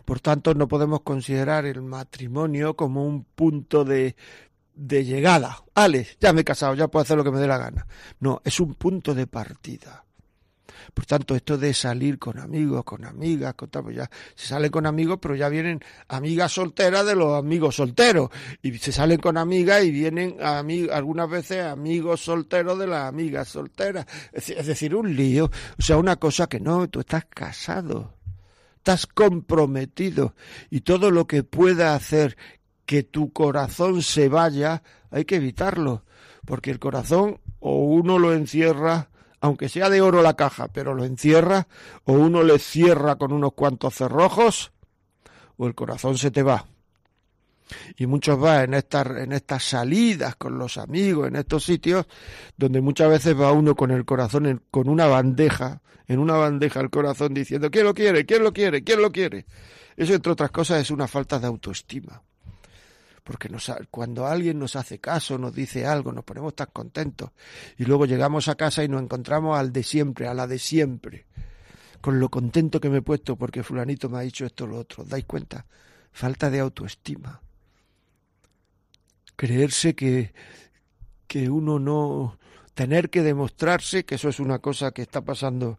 [0.06, 4.16] Por tanto, no podemos considerar el matrimonio como un punto de
[4.80, 5.64] de llegada.
[5.76, 7.86] Alex, ya me he casado, ya puedo hacer lo que me dé la gana.
[8.20, 10.06] No, es un punto de partida.
[10.94, 14.86] Por tanto, esto de salir con amigos, con amigas, con pues ya se sale con
[14.86, 18.30] amigos, pero ya vienen amigas solteras de los amigos solteros.
[18.62, 24.06] Y se salen con amigas y vienen algunas veces amigos solteros de las amigas solteras.
[24.32, 25.52] Es decir, un lío.
[25.78, 28.20] O sea, una cosa que no, tú estás casado
[28.78, 30.34] estás comprometido
[30.70, 32.38] y todo lo que pueda hacer
[32.90, 36.06] que tu corazón se vaya, hay que evitarlo,
[36.44, 41.06] porque el corazón o uno lo encierra, aunque sea de oro la caja, pero lo
[41.06, 41.68] encierra,
[42.06, 44.72] o uno le cierra con unos cuantos cerrojos,
[45.58, 46.66] o el corazón se te va.
[47.96, 52.08] Y muchos van en estas, en estas salidas con los amigos, en estos sitios,
[52.58, 56.90] donde muchas veces va uno con el corazón con una bandeja, en una bandeja el
[56.90, 58.26] corazón diciendo, ¿quién lo quiere?
[58.26, 58.84] ¿quién lo quiere?
[58.84, 59.46] ¿quién lo quiere?
[59.96, 62.24] Eso, entre otras cosas, es una falta de autoestima
[63.30, 67.30] porque nos, cuando alguien nos hace caso, nos dice algo, nos ponemos tan contentos
[67.78, 71.28] y luego llegamos a casa y nos encontramos al de siempre, a la de siempre,
[72.02, 74.80] con lo contento que me he puesto porque fulanito me ha dicho esto o lo
[74.80, 75.04] otro.
[75.04, 75.68] ¿Dais cuenta?
[76.12, 77.40] Falta de autoestima.
[79.36, 80.34] Creerse que,
[81.28, 82.40] que uno no
[82.74, 85.78] tener que demostrarse, que eso es una cosa que está pasando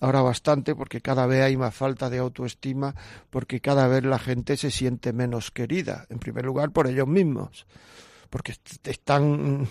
[0.00, 2.94] ahora bastante porque cada vez hay más falta de autoestima,
[3.30, 7.66] porque cada vez la gente se siente menos querida, en primer lugar por ellos mismos,
[8.30, 9.68] porque están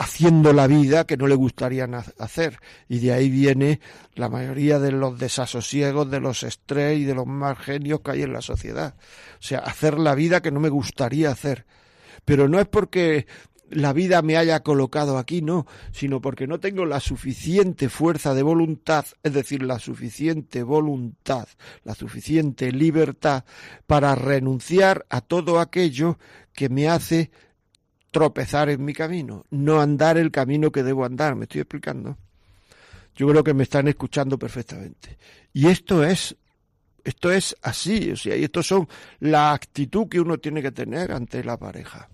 [0.00, 1.86] haciendo la vida que no le gustaría
[2.18, 2.58] hacer.
[2.88, 3.80] Y de ahí viene
[4.14, 8.22] la mayoría de los desasosiegos, de los estrés y de los más genios que hay
[8.22, 8.94] en la sociedad.
[9.34, 11.66] O sea, hacer la vida que no me gustaría hacer.
[12.24, 13.26] Pero no es porque
[13.70, 18.42] la vida me haya colocado aquí, no, sino porque no tengo la suficiente fuerza de
[18.42, 21.48] voluntad, es decir, la suficiente voluntad,
[21.84, 23.44] la suficiente libertad
[23.86, 26.18] para renunciar a todo aquello
[26.52, 27.30] que me hace
[28.10, 31.36] tropezar en mi camino, no andar el camino que debo andar.
[31.36, 32.18] ¿Me estoy explicando?
[33.14, 35.16] Yo creo que me están escuchando perfectamente.
[35.52, 36.36] Y esto es,
[37.04, 38.88] esto es así, o sea, y esto son
[39.20, 42.08] la actitud que uno tiene que tener ante la pareja.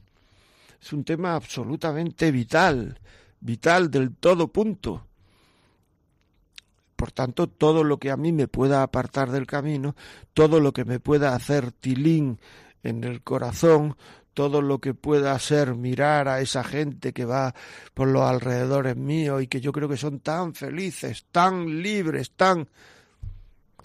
[0.80, 2.98] Es un tema absolutamente vital,
[3.40, 5.06] vital del todo punto.
[6.96, 9.94] Por tanto, todo lo que a mí me pueda apartar del camino,
[10.32, 12.40] todo lo que me pueda hacer tilín
[12.82, 13.96] en el corazón,
[14.36, 17.54] todo lo que pueda ser mirar a esa gente que va
[17.94, 22.68] por los alrededores míos y que yo creo que son tan felices, tan libres, tan...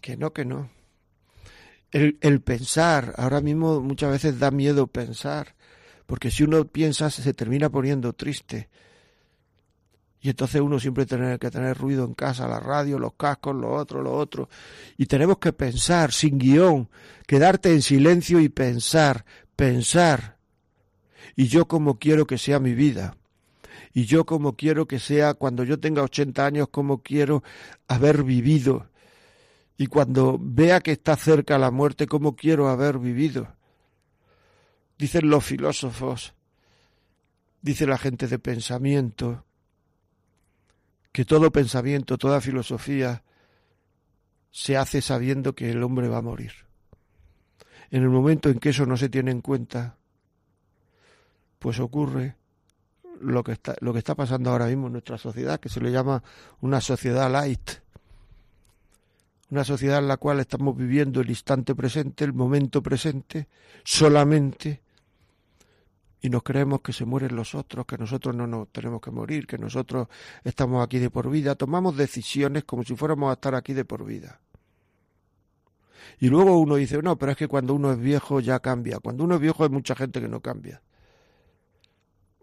[0.01, 0.69] que no, que no.
[1.91, 5.55] El, el pensar, ahora mismo muchas veces da miedo pensar,
[6.11, 8.67] porque si uno piensa se termina poniendo triste.
[10.19, 13.71] Y entonces uno siempre tiene que tener ruido en casa, la radio, los cascos, lo
[13.71, 14.49] otro, lo otro.
[14.97, 16.89] Y tenemos que pensar sin guion,
[17.25, 19.23] quedarte en silencio y pensar,
[19.55, 20.35] pensar
[21.37, 23.15] y yo como quiero que sea mi vida.
[23.93, 27.41] Y yo como quiero que sea cuando yo tenga 80 años, como quiero
[27.87, 28.89] haber vivido.
[29.77, 33.47] Y cuando vea que está cerca la muerte, como quiero haber vivido.
[35.01, 36.35] Dicen los filósofos,
[37.59, 39.45] dice la gente de pensamiento,
[41.11, 43.23] que todo pensamiento, toda filosofía
[44.51, 46.51] se hace sabiendo que el hombre va a morir.
[47.89, 49.97] En el momento en que eso no se tiene en cuenta,
[51.57, 52.35] pues ocurre
[53.21, 55.91] lo que está, lo que está pasando ahora mismo en nuestra sociedad, que se le
[55.91, 56.21] llama
[56.59, 57.71] una sociedad light.
[59.49, 63.47] Una sociedad en la cual estamos viviendo el instante presente, el momento presente,
[63.83, 64.83] solamente,
[66.21, 69.47] y nos creemos que se mueren los otros, que nosotros no nos tenemos que morir,
[69.47, 70.07] que nosotros
[70.43, 71.55] estamos aquí de por vida.
[71.55, 74.39] Tomamos decisiones como si fuéramos a estar aquí de por vida.
[76.19, 78.99] Y luego uno dice, no, pero es que cuando uno es viejo ya cambia.
[78.99, 80.81] Cuando uno es viejo hay mucha gente que no cambia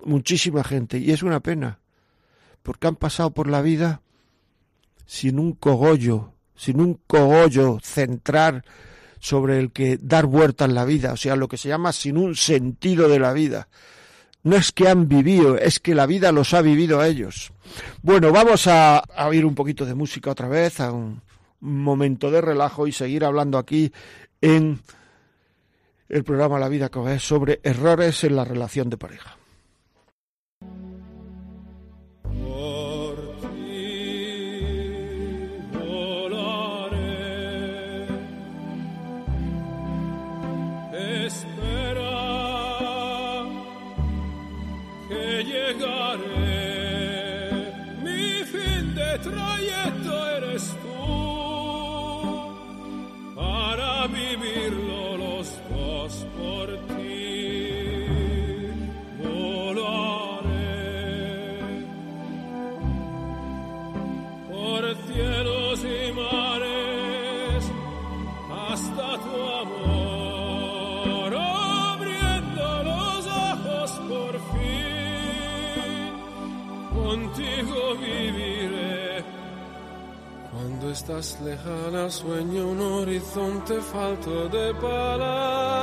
[0.04, 1.80] muchísima gente y es una pena
[2.62, 4.02] porque han pasado por la vida
[5.06, 8.64] sin un cogollo, sin un cogollo central
[9.20, 12.16] sobre el que dar vuelta en la vida, o sea, lo que se llama sin
[12.16, 13.68] un sentido de la vida.
[14.42, 17.52] No es que han vivido, es que la vida los ha vivido a ellos.
[18.02, 21.20] Bueno, vamos a, a oír un poquito de música otra vez, a un
[21.60, 23.92] momento de relajo y seguir hablando aquí
[24.40, 24.80] en
[26.08, 29.36] el programa La vida que es sobre errores en la relación de pareja.
[80.98, 85.80] Estás lejana, sueño un horizonte falto de palabras.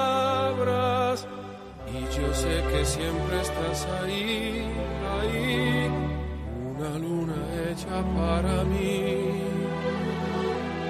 [1.93, 4.65] Y yo sé que siempre estás ahí,
[5.15, 5.89] ahí,
[6.71, 7.39] una luna
[7.69, 9.41] hecha para mí,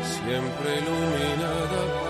[0.01, 2.04] siempre iluminada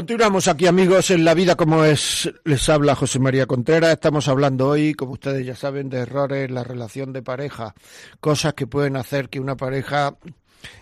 [0.00, 4.68] Continuamos aquí amigos en La vida como es, les habla José María Contreras, estamos hablando
[4.68, 7.74] hoy, como ustedes ya saben, de errores en la relación de pareja,
[8.18, 10.16] cosas que pueden hacer que una pareja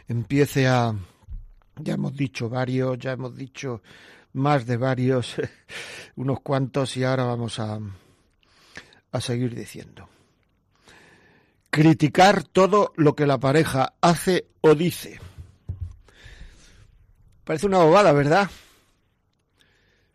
[0.07, 0.95] empiece a,
[1.81, 3.83] ya hemos dicho varios, ya hemos dicho
[4.35, 5.35] más de varios,
[6.15, 7.81] unos cuantos y ahora vamos a,
[9.11, 10.09] a seguir diciendo.
[11.71, 15.19] Criticar todo lo que la pareja hace o dice.
[17.43, 18.49] Parece una bobada, ¿verdad?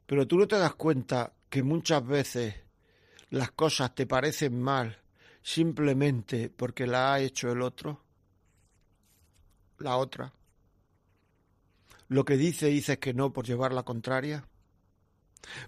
[0.05, 2.55] Pero tú no te das cuenta que muchas veces
[3.29, 4.99] las cosas te parecen mal
[5.41, 8.01] simplemente porque la ha hecho el otro,
[9.79, 10.33] la otra.
[12.07, 14.47] Lo que dice dices que no por llevar la contraria.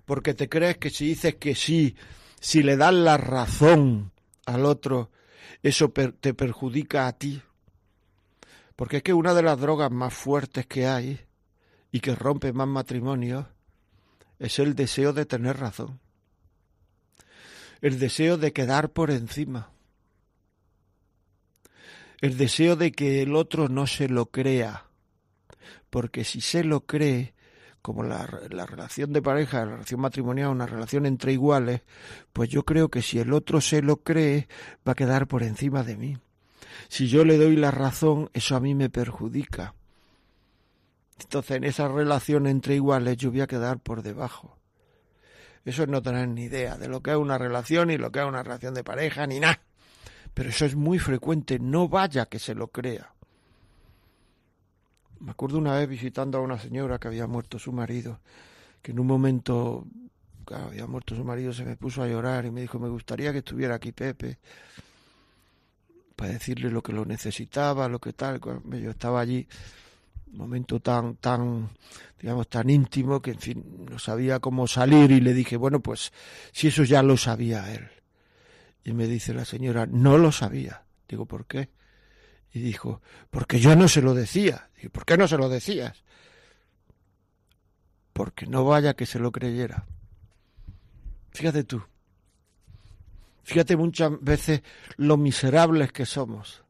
[0.05, 1.95] Porque te crees que si dices que sí,
[2.39, 4.11] si le das la razón
[4.45, 5.11] al otro,
[5.63, 7.41] eso te perjudica a ti.
[8.75, 11.19] Porque es que una de las drogas más fuertes que hay
[11.91, 13.45] y que rompe más matrimonios
[14.39, 15.99] es el deseo de tener razón,
[17.81, 19.71] el deseo de quedar por encima,
[22.21, 24.85] el deseo de que el otro no se lo crea,
[25.89, 27.33] porque si se lo cree,
[27.81, 31.81] como la, la, relación de pareja, la relación matrimonial, una relación entre iguales,
[32.33, 34.47] pues yo creo que si el otro se lo cree,
[34.87, 36.17] va a quedar por encima de mí.
[36.87, 39.75] Si yo le doy la razón, eso a mí me perjudica.
[41.19, 44.57] Entonces, en esa relación entre iguales yo voy a quedar por debajo.
[45.63, 48.19] Eso es no tener ni idea de lo que es una relación y lo que
[48.19, 49.59] es una relación de pareja, ni nada.
[50.33, 53.13] Pero eso es muy frecuente, no vaya que se lo crea.
[55.21, 58.19] Me acuerdo una vez visitando a una señora que había muerto su marido,
[58.81, 59.87] que en un momento,
[60.45, 63.31] claro, había muerto su marido, se me puso a llorar y me dijo, me gustaría
[63.31, 64.37] que estuviera aquí Pepe
[66.15, 68.39] para decirle lo que lo necesitaba, lo que tal.
[68.39, 69.47] Yo estaba allí
[70.35, 71.69] momento tan, tan,
[72.19, 76.11] digamos, tan íntimo que, en fin, no sabía cómo salir y le dije, bueno, pues
[76.51, 77.89] si eso ya lo sabía él.
[78.83, 80.83] Y me dice la señora, no lo sabía.
[81.07, 81.69] Digo, ¿por qué?
[82.53, 84.69] Y dijo, porque yo no se lo decía.
[84.75, 86.03] Digo, ¿por qué no se lo decías?
[88.13, 89.85] Porque no vaya que se lo creyera.
[91.31, 91.83] Fíjate tú.
[93.43, 94.61] Fíjate muchas veces
[94.97, 96.64] lo miserables que somos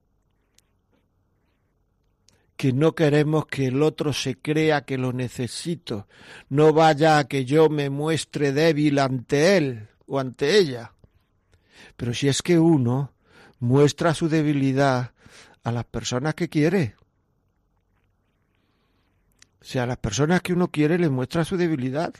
[2.57, 6.07] que no queremos que el otro se crea que lo necesito,
[6.49, 10.93] no vaya a que yo me muestre débil ante él o ante ella.
[11.97, 13.13] Pero si es que uno
[13.59, 15.11] muestra su debilidad
[15.63, 16.95] a las personas que quiere,
[19.61, 22.13] o sea, a las personas que uno quiere le muestra su debilidad.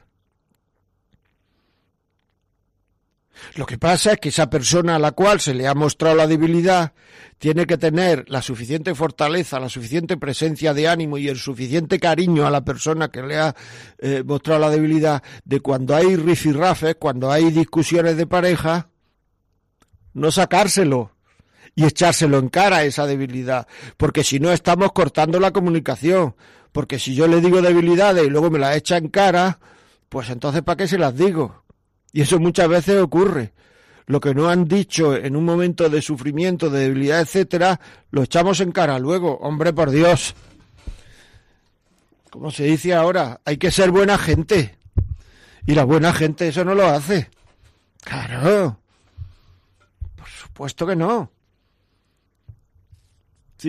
[3.55, 6.27] Lo que pasa es que esa persona a la cual se le ha mostrado la
[6.27, 6.93] debilidad
[7.37, 12.47] tiene que tener la suficiente fortaleza, la suficiente presencia de ánimo y el suficiente cariño
[12.47, 13.55] a la persona que le ha
[13.99, 18.89] eh, mostrado la debilidad de cuando hay rifirrafes, cuando hay discusiones de pareja,
[20.13, 21.11] no sacárselo
[21.75, 23.67] y echárselo en cara esa debilidad,
[23.97, 26.35] porque si no estamos cortando la comunicación,
[26.71, 29.59] porque si yo le digo debilidades y luego me las echa en cara,
[30.07, 31.64] pues entonces ¿para qué se las digo?
[32.15, 33.51] Y eso muchas veces ocurre.
[34.05, 37.77] Lo que no han dicho en un momento de sufrimiento, de debilidad, etcétera,
[38.09, 39.37] lo echamos en cara luego.
[39.39, 40.33] Hombre, por Dios.
[42.29, 44.77] Como se dice ahora, hay que ser buena gente.
[45.65, 47.29] Y la buena gente eso no lo hace.
[48.01, 48.79] Claro.
[50.15, 51.29] Por supuesto que no.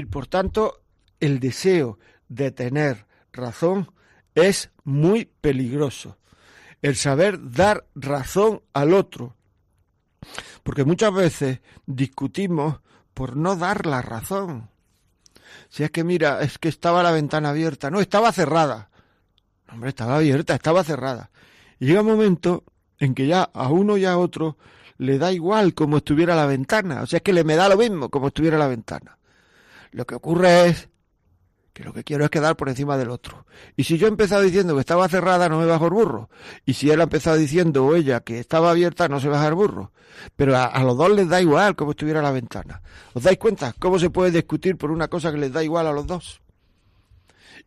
[0.09, 0.83] Por tanto,
[1.19, 3.91] el deseo de tener razón
[4.37, 6.17] es muy peligroso
[6.83, 9.37] el saber dar razón al otro.
[10.63, 12.81] Porque muchas veces discutimos
[13.15, 14.69] por no dar la razón.
[15.69, 17.91] Si es que mira, es que estaba la ventana abierta.
[17.91, 18.91] No, estaba cerrada.
[19.73, 21.31] hombre, estaba abierta, estaba cerrada.
[21.79, 22.65] Y llega un momento
[22.99, 24.57] en que ya a uno y a otro
[24.99, 27.03] le da igual como estuviera la ventana.
[27.03, 29.19] O sea, es que le me da lo mismo como estuviera la ventana.
[29.93, 30.89] Lo que ocurre es
[31.77, 33.45] que lo que quiero es quedar por encima del otro.
[33.77, 36.31] Y si yo he empezado diciendo que estaba cerrada, no me bajo el burro.
[36.65, 39.57] Y si él ha empezado diciendo o ella que estaba abierta, no se baja el
[39.57, 39.93] burro.
[40.37, 42.81] Pero a, los dos les da igual como estuviera la ventana.
[43.13, 45.93] ¿Os dais cuenta cómo se puede discutir por una cosa que les da igual a
[45.93, 46.41] los dos?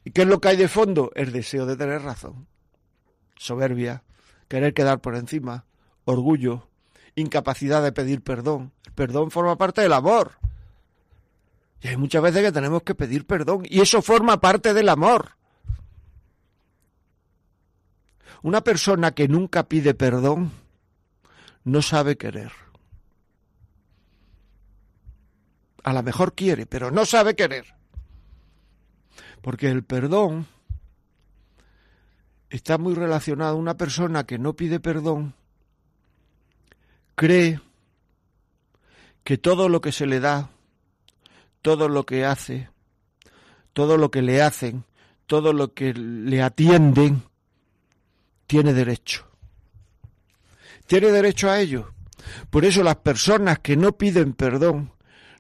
[0.03, 1.11] ¿Y qué es lo que hay de fondo?
[1.13, 2.47] El deseo de tener razón.
[3.37, 4.01] Soberbia,
[4.47, 5.65] querer quedar por encima,
[6.05, 6.67] orgullo,
[7.13, 8.73] incapacidad de pedir perdón.
[8.87, 10.39] El perdón forma parte del amor.
[11.81, 15.31] Y hay muchas veces que tenemos que pedir perdón y eso forma parte del amor.
[18.41, 20.51] Una persona que nunca pide perdón
[21.63, 22.51] no sabe querer.
[25.83, 27.65] A lo mejor quiere, pero no sabe querer.
[29.41, 30.47] Porque el perdón
[32.49, 33.55] está muy relacionado.
[33.55, 35.33] Una persona que no pide perdón
[37.15, 37.61] cree
[39.23, 40.49] que todo lo que se le da,
[41.61, 42.69] todo lo que hace,
[43.73, 44.83] todo lo que le hacen,
[45.25, 47.23] todo lo que le atienden,
[48.47, 49.25] tiene derecho.
[50.87, 51.93] Tiene derecho a ello.
[52.49, 54.91] Por eso las personas que no piden perdón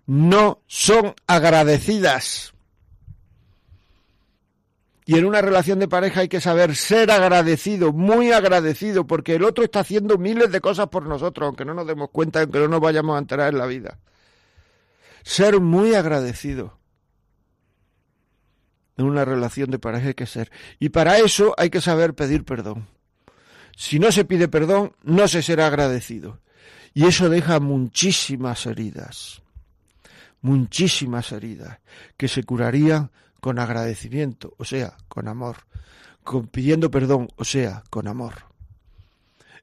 [0.05, 2.53] no son agradecidas.
[5.05, 9.43] Y en una relación de pareja hay que saber ser agradecido, muy agradecido, porque el
[9.43, 12.67] otro está haciendo miles de cosas por nosotros, aunque no nos demos cuenta, aunque no
[12.67, 13.97] nos vayamos a enterar en la vida.
[15.23, 16.77] Ser muy agradecido.
[18.97, 20.51] En una relación de pareja hay que ser.
[20.79, 22.87] Y para eso hay que saber pedir perdón.
[23.77, 26.41] Si no se pide perdón, no se será agradecido.
[26.93, 29.41] Y eso deja muchísimas heridas.
[30.41, 31.79] Muchísimas heridas
[32.17, 35.57] que se curarían con agradecimiento, o sea, con amor,
[36.23, 38.33] con pidiendo perdón, o sea, con amor.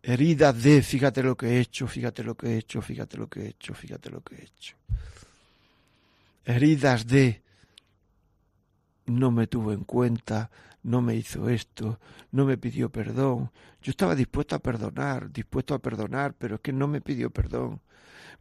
[0.02, 3.40] Heridas de fíjate lo que he hecho, fíjate lo que he hecho, fíjate lo que
[3.40, 4.76] he hecho, fíjate lo que he hecho.
[6.46, 7.42] Heridas de
[9.04, 10.50] no me tuvo en cuenta,
[10.82, 13.50] no me hizo esto, no me pidió perdón.
[13.82, 17.82] Yo estaba dispuesto a perdonar, dispuesto a perdonar, pero es que no me pidió perdón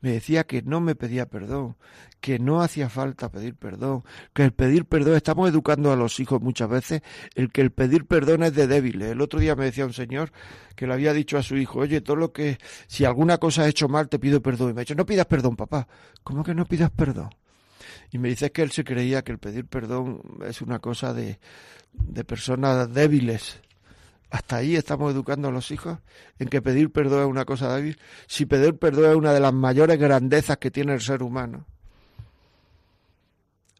[0.01, 1.77] me decía que no me pedía perdón,
[2.21, 4.03] que no hacía falta pedir perdón,
[4.33, 7.01] que el pedir perdón, estamos educando a los hijos muchas veces,
[7.35, 9.11] el que el pedir perdón es de débiles.
[9.11, 10.31] El otro día me decía un señor
[10.75, 13.67] que le había dicho a su hijo, oye, todo lo que, si alguna cosa ha
[13.67, 14.71] hecho mal, te pido perdón.
[14.71, 15.87] Y me ha dicho, no pidas perdón, papá.
[16.23, 17.29] ¿Cómo que no pidas perdón?
[18.11, 21.39] Y me dice que él se creía que el pedir perdón es una cosa de,
[21.93, 23.61] de personas débiles
[24.35, 25.99] hasta ahí estamos educando a los hijos
[26.39, 29.53] en que pedir perdón es una cosa débil, si pedir perdón es una de las
[29.53, 31.65] mayores grandezas que tiene el ser humano.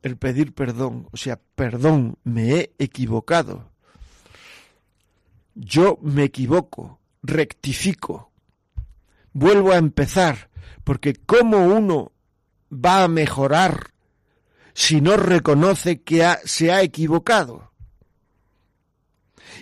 [0.02, 3.72] El pedir perdón, o sea, perdón, me he equivocado.
[5.56, 8.32] Yo me equivoco, rectifico,
[9.34, 10.50] vuelvo a empezar,
[10.84, 12.12] porque ¿cómo uno
[12.72, 13.95] va a mejorar
[14.76, 17.72] si no reconoce que se ha equivocado?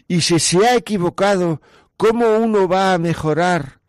[0.07, 1.61] Y si se ha equivocado,
[1.95, 3.80] ¿cómo uno va a mejorar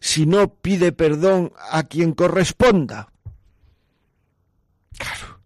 [0.00, 3.12] si no pide perdón a quien corresponda?
[4.98, 5.40] Claro.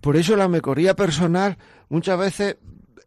[0.00, 2.56] Por eso la mejoría personal muchas veces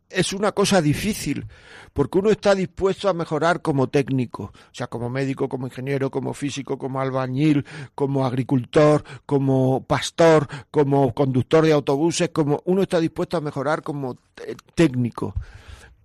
[0.09, 1.45] es una cosa difícil,
[1.93, 6.33] porque uno está dispuesto a mejorar como técnico, o sea, como médico, como ingeniero, como
[6.33, 13.37] físico, como albañil, como agricultor, como pastor, como conductor de autobuses, como uno está dispuesto
[13.37, 14.17] a mejorar como
[14.75, 15.33] técnico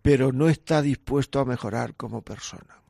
[0.03, 2.82] pero no está dispuesto a mejorar como persona.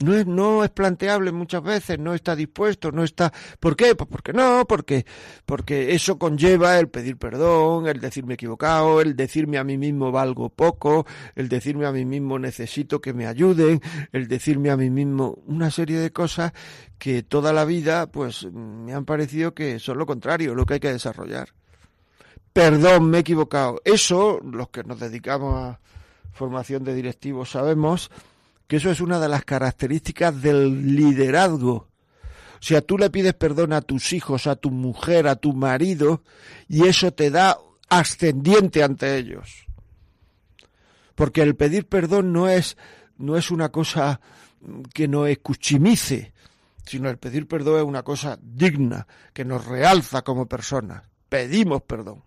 [0.00, 3.32] No es, no es planteable muchas veces, no está dispuesto, no está...
[3.60, 3.94] ¿Por qué?
[3.94, 5.06] Pues porque no, porque,
[5.46, 10.48] porque eso conlleva el pedir perdón, el decirme equivocado, el decirme a mí mismo valgo
[10.48, 13.80] poco, el decirme a mí mismo necesito que me ayuden,
[14.10, 16.52] el decirme a mí mismo una serie de cosas
[16.98, 20.80] que toda la vida pues me han parecido que son lo contrario, lo que hay
[20.80, 21.50] que desarrollar
[22.54, 23.82] perdón, me he equivocado.
[23.84, 25.80] Eso, los que nos dedicamos a
[26.32, 28.10] formación de directivos sabemos
[28.66, 31.88] que eso es una de las características del liderazgo.
[32.54, 36.22] O sea, tú le pides perdón a tus hijos, a tu mujer, a tu marido,
[36.66, 37.58] y eso te da
[37.90, 39.66] ascendiente ante ellos.
[41.14, 42.76] Porque el pedir perdón no es,
[43.18, 44.20] no es una cosa
[44.94, 46.32] que nos escuchimice,
[46.86, 51.02] sino el pedir perdón es una cosa digna, que nos realza como personas.
[51.28, 52.22] Pedimos perdón.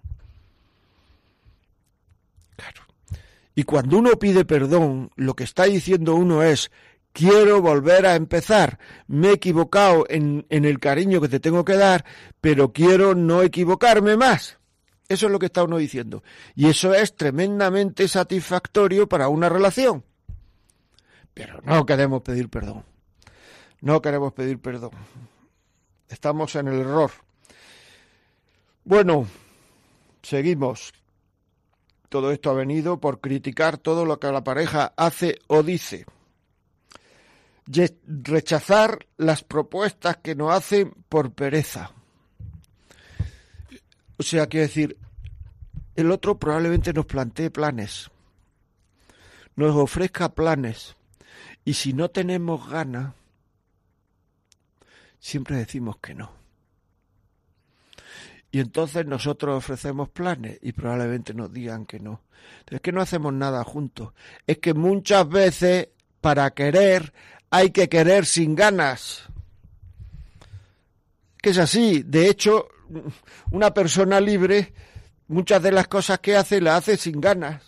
[3.58, 6.70] Y cuando uno pide perdón, lo que está diciendo uno es,
[7.12, 8.78] quiero volver a empezar,
[9.08, 12.06] me he equivocado en, el cariño que te tengo que dar,
[12.40, 14.60] pero quiero no equivocarme más.
[15.10, 16.22] Eso es lo que está uno diciendo.
[16.54, 20.04] Y eso es tremendamente satisfactorio para una relación.
[21.34, 22.86] Pero no queremos pedir perdón.
[23.82, 24.92] No queremos pedir perdón.
[26.10, 27.10] Estamos en el error.
[28.84, 29.26] Bueno,
[30.22, 30.94] seguimos.
[32.10, 36.06] Todo esto ha venido por criticar todo lo que la pareja hace o dice.
[38.06, 41.92] Rechazar las propuestas que nos hacen por pereza.
[44.18, 44.98] O sea, quiero decir,
[45.96, 48.10] el otro probablemente nos plantee planes,
[49.56, 50.96] nos ofrezca planes,
[51.66, 53.14] y si no tenemos ganas,
[55.20, 56.37] siempre decimos que no.
[58.58, 62.24] Y entonces nosotros ofrecemos planes y probablemente nos digan que no.
[62.66, 64.14] Es que no hacemos nada juntos.
[64.48, 65.90] Es que muchas veces
[66.22, 67.14] para querer
[67.52, 69.26] hay que querer sin ganas.
[71.40, 72.02] Que es así.
[72.02, 72.68] De hecho,
[73.52, 74.74] una persona libre,
[75.28, 77.62] muchas de las cosas que hace las hace sin ganas.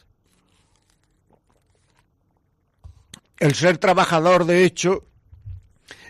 [3.37, 5.05] El ser trabajador, de hecho,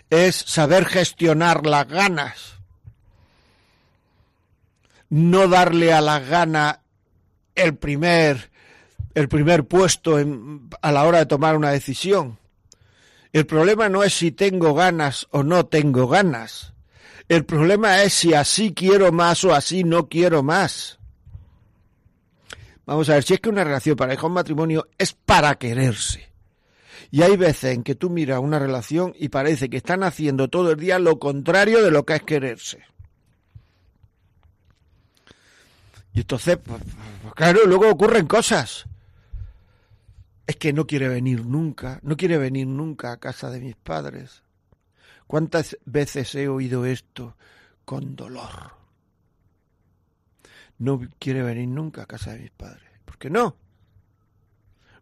[0.08, 2.59] es saber gestionar las ganas.
[5.10, 6.78] No darle a las ganas
[7.54, 8.50] el primer,
[9.14, 10.16] el primer puesto
[10.80, 12.38] a la hora de tomar una decisión.
[13.32, 16.72] El problema no es si tengo ganas o no tengo ganas.
[17.28, 20.98] El problema es si así quiero más o así no quiero más.
[22.86, 26.28] Vamos a ver, si es que una relación pareja, un matrimonio, es para quererse.
[27.12, 30.72] Y hay veces en que tú miras una relación y parece que están haciendo todo
[30.72, 32.80] el día lo contrario de lo que es quererse.
[36.12, 36.82] Y entonces, pues,
[37.22, 38.86] pues, claro, luego ocurren cosas.
[40.46, 44.42] Es que no quiere venir nunca, no quiere venir nunca a casa de mis padres.
[45.26, 47.36] ¿Cuántas veces he oído esto
[47.84, 48.72] con dolor?
[50.78, 52.88] No quiere venir nunca a casa de mis padres.
[53.04, 53.54] ¿Por qué no?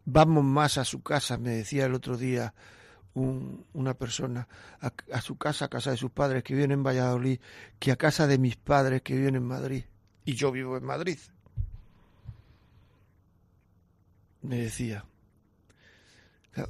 [0.05, 2.53] Vamos más a su casa, me decía el otro día
[3.15, 4.47] una persona,
[4.79, 7.39] a, su casa, a casa de sus padres que viven en Valladolid,
[7.79, 9.83] que a casa de mis padres que viven en Madrid.
[10.25, 11.19] Y yo vivo en Madrid.
[14.41, 15.05] Me decía.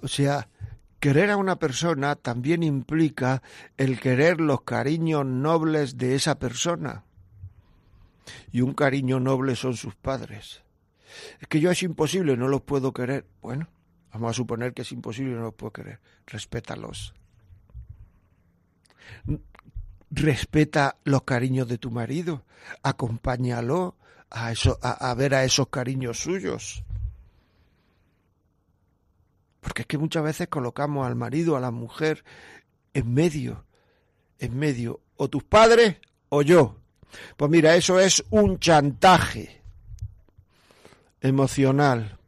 [0.02, 0.48] O sea,
[1.00, 3.42] Querer a una persona también implica
[3.78, 7.06] el querer los cariños nobles de esa persona.
[8.52, 10.62] Y un cariño noble son sus padres.
[11.40, 13.26] Es que yo es imposible, no los puedo querer.
[13.42, 13.70] Bueno,
[14.12, 16.02] vamos a suponer que es imposible no los puedo querer.
[16.28, 17.14] Respétalos.
[20.12, 22.44] Respeta los cariños de tu marido.
[22.84, 23.96] Acompáñalo
[24.30, 26.84] a, eso, a ver a esos cariños suyos.
[29.62, 32.24] Porque es que muchas veces colocamos al marido, a la mujer,
[32.94, 33.66] en medio,
[34.40, 35.98] en medio, o tus padres
[36.30, 36.78] o yo.
[37.36, 39.62] Pues mira, eso es un chantaje
[41.22, 42.19] emocional.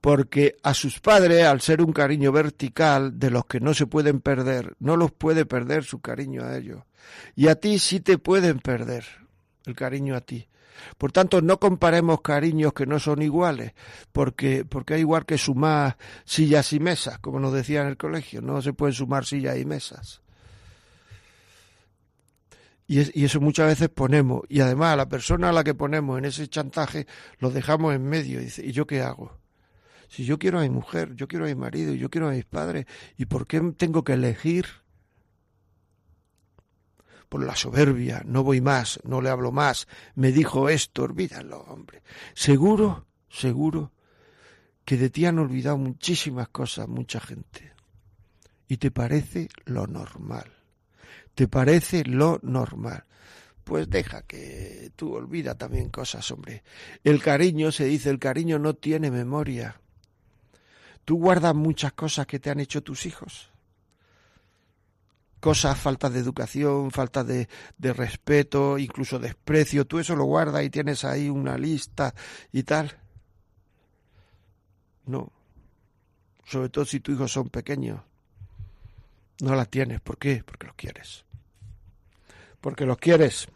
[0.00, 4.20] Porque a sus padres, al ser un cariño vertical de los que no se pueden
[4.20, 6.82] perder, no los puede perder su cariño a ellos.
[7.34, 9.04] Y a ti sí te pueden perder
[9.66, 10.48] el cariño a ti.
[10.96, 13.72] Por tanto, no comparemos cariños que no son iguales,
[14.12, 18.40] porque, porque hay igual que sumar sillas y mesas, como nos decía en el colegio,
[18.40, 20.22] no se pueden sumar sillas y mesas.
[22.86, 26.18] Y, y, eso muchas veces ponemos, y además a la persona a la que ponemos
[26.18, 27.06] en ese chantaje
[27.38, 29.36] lo dejamos en medio, y dice, ¿y yo qué hago?
[30.08, 32.44] Si yo quiero a mi mujer, yo quiero a mi marido, yo quiero a mis
[32.44, 32.86] padres,
[33.16, 34.66] ¿y por qué tengo que elegir?
[37.28, 42.02] por la soberbia, no voy más, no le hablo más, me dijo esto, olvídalo, hombre.
[42.34, 43.92] Seguro, seguro
[44.84, 47.72] que de ti han olvidado muchísimas cosas, mucha gente.
[48.68, 50.50] Y te parece lo normal.
[51.34, 53.04] Te parece lo normal.
[53.64, 56.62] Pues deja que tú olvida también cosas, hombre.
[57.04, 59.80] El cariño, se dice, el cariño no tiene memoria.
[61.08, 63.50] Tú guardas muchas cosas que te han hecho tus hijos
[65.40, 67.48] cosas, falta de educación, falta de,
[67.78, 72.14] de, respeto, incluso desprecio, tú eso lo guardas y tienes ahí una lista
[72.52, 72.94] y tal.
[75.06, 75.32] No.
[76.44, 78.02] Sobre todo si tus hijos son pequeños.
[79.40, 80.02] No las tienes.
[80.02, 80.44] ¿Por qué?
[80.44, 81.24] Porque los quieres.
[82.60, 83.48] Porque los quieres.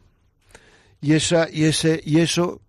[1.02, 2.62] Y esa, y ese, y eso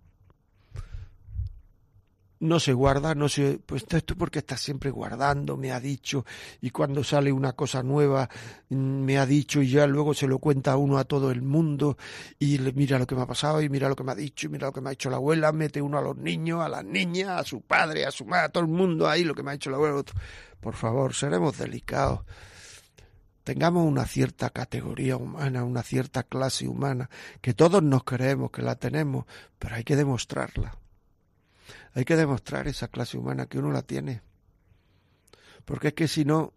[2.44, 6.24] no se guarda, no se, pues esto porque está siempre guardando, me ha dicho,
[6.60, 8.28] y cuando sale una cosa nueva,
[8.68, 11.96] mm, me ha dicho, y ya luego se lo cuenta uno a todo el mundo,
[12.38, 14.46] y le, mira lo que me ha pasado, y mira lo que me ha dicho,
[14.46, 16.68] y mira lo que me ha hecho la abuela, mete uno a los niños, a
[16.68, 19.42] las niñas, a su padre, a su madre, a todo el mundo ahí, lo que
[19.42, 20.02] me ha hecho la abuela.
[20.60, 22.20] Por favor, seremos delicados.
[23.42, 27.10] Tengamos una cierta categoría humana, una cierta clase humana,
[27.42, 29.26] que todos nos creemos que la tenemos,
[29.58, 30.78] pero hay que demostrarla
[31.94, 34.20] hay que demostrar esa clase humana que uno la tiene.
[35.64, 36.52] Porque es que si no,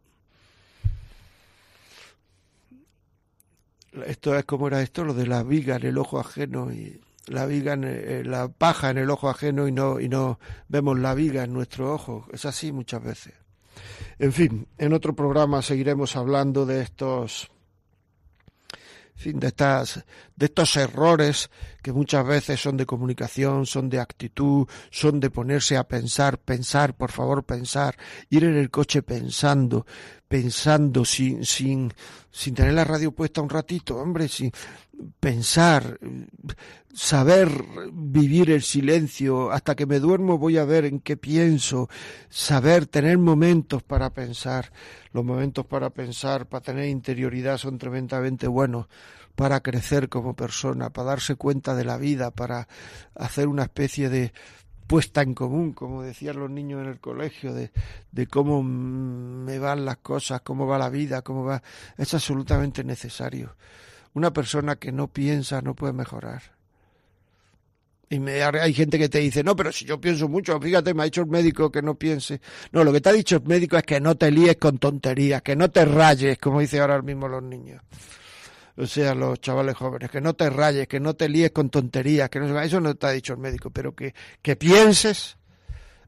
[4.05, 7.45] esto es como era esto, lo de la viga en el ojo ajeno y la
[7.45, 11.13] viga en eh, la paja en el ojo ajeno y no y no vemos la
[11.13, 12.27] viga en nuestro ojo.
[12.31, 13.33] Es así muchas veces.
[14.17, 17.51] En fin, en otro programa seguiremos hablando de estos
[19.17, 20.03] fin, de, estas,
[20.35, 21.49] de estos errores
[21.81, 26.95] que muchas veces son de comunicación, son de actitud, son de ponerse a pensar, pensar,
[26.95, 27.97] por favor, pensar,
[28.29, 29.85] ir en el coche pensando,
[30.27, 31.91] pensando sin, sin,
[32.31, 34.51] sin tener la radio puesta un ratito, hombre, sin
[35.19, 35.99] pensar,
[36.93, 37.49] saber
[37.93, 41.89] vivir el silencio, hasta que me duermo voy a ver en qué pienso,
[42.29, 44.71] saber tener momentos para pensar.
[45.11, 48.87] Los momentos para pensar, para tener interioridad son tremendamente buenos
[49.35, 52.67] para crecer como persona, para darse cuenta de la vida, para
[53.13, 54.33] hacer una especie de
[54.87, 57.71] puesta en común, como decían los niños en el colegio, de,
[58.11, 61.61] de cómo me van las cosas, cómo va la vida, cómo va.
[61.97, 63.55] Es absolutamente necesario.
[64.17, 66.41] Una persona que no piensa no puede mejorar.
[68.09, 71.05] Y hay gente que te dice, no, pero si yo pienso mucho, fíjate, me ha
[71.05, 72.41] dicho el médico que no piense.
[72.71, 75.43] No, lo que te ha dicho el médico es que no te líes con tonterías,
[75.43, 77.79] que no te rayes, como dicen ahora mismo los niños.
[78.75, 82.27] O sea, los chavales jóvenes, que no te rayes, que no te líes con tonterías,
[82.31, 85.37] que no eso no te ha dicho el médico, pero que, que pienses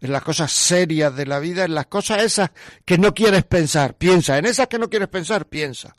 [0.01, 2.49] en las cosas serias de la vida, en las cosas esas
[2.85, 5.95] que no quieres pensar, piensa, en esas que no quieres pensar, piensa.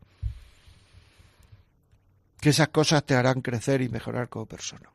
[2.40, 4.90] Que esas cosas te harán crecer y mejorar como persona.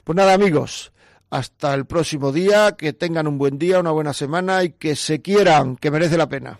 [0.03, 0.91] Pues nada, amigos,
[1.29, 5.21] hasta el próximo día, que tengan un buen día, una buena semana y que se
[5.21, 6.59] quieran, que merece la pena.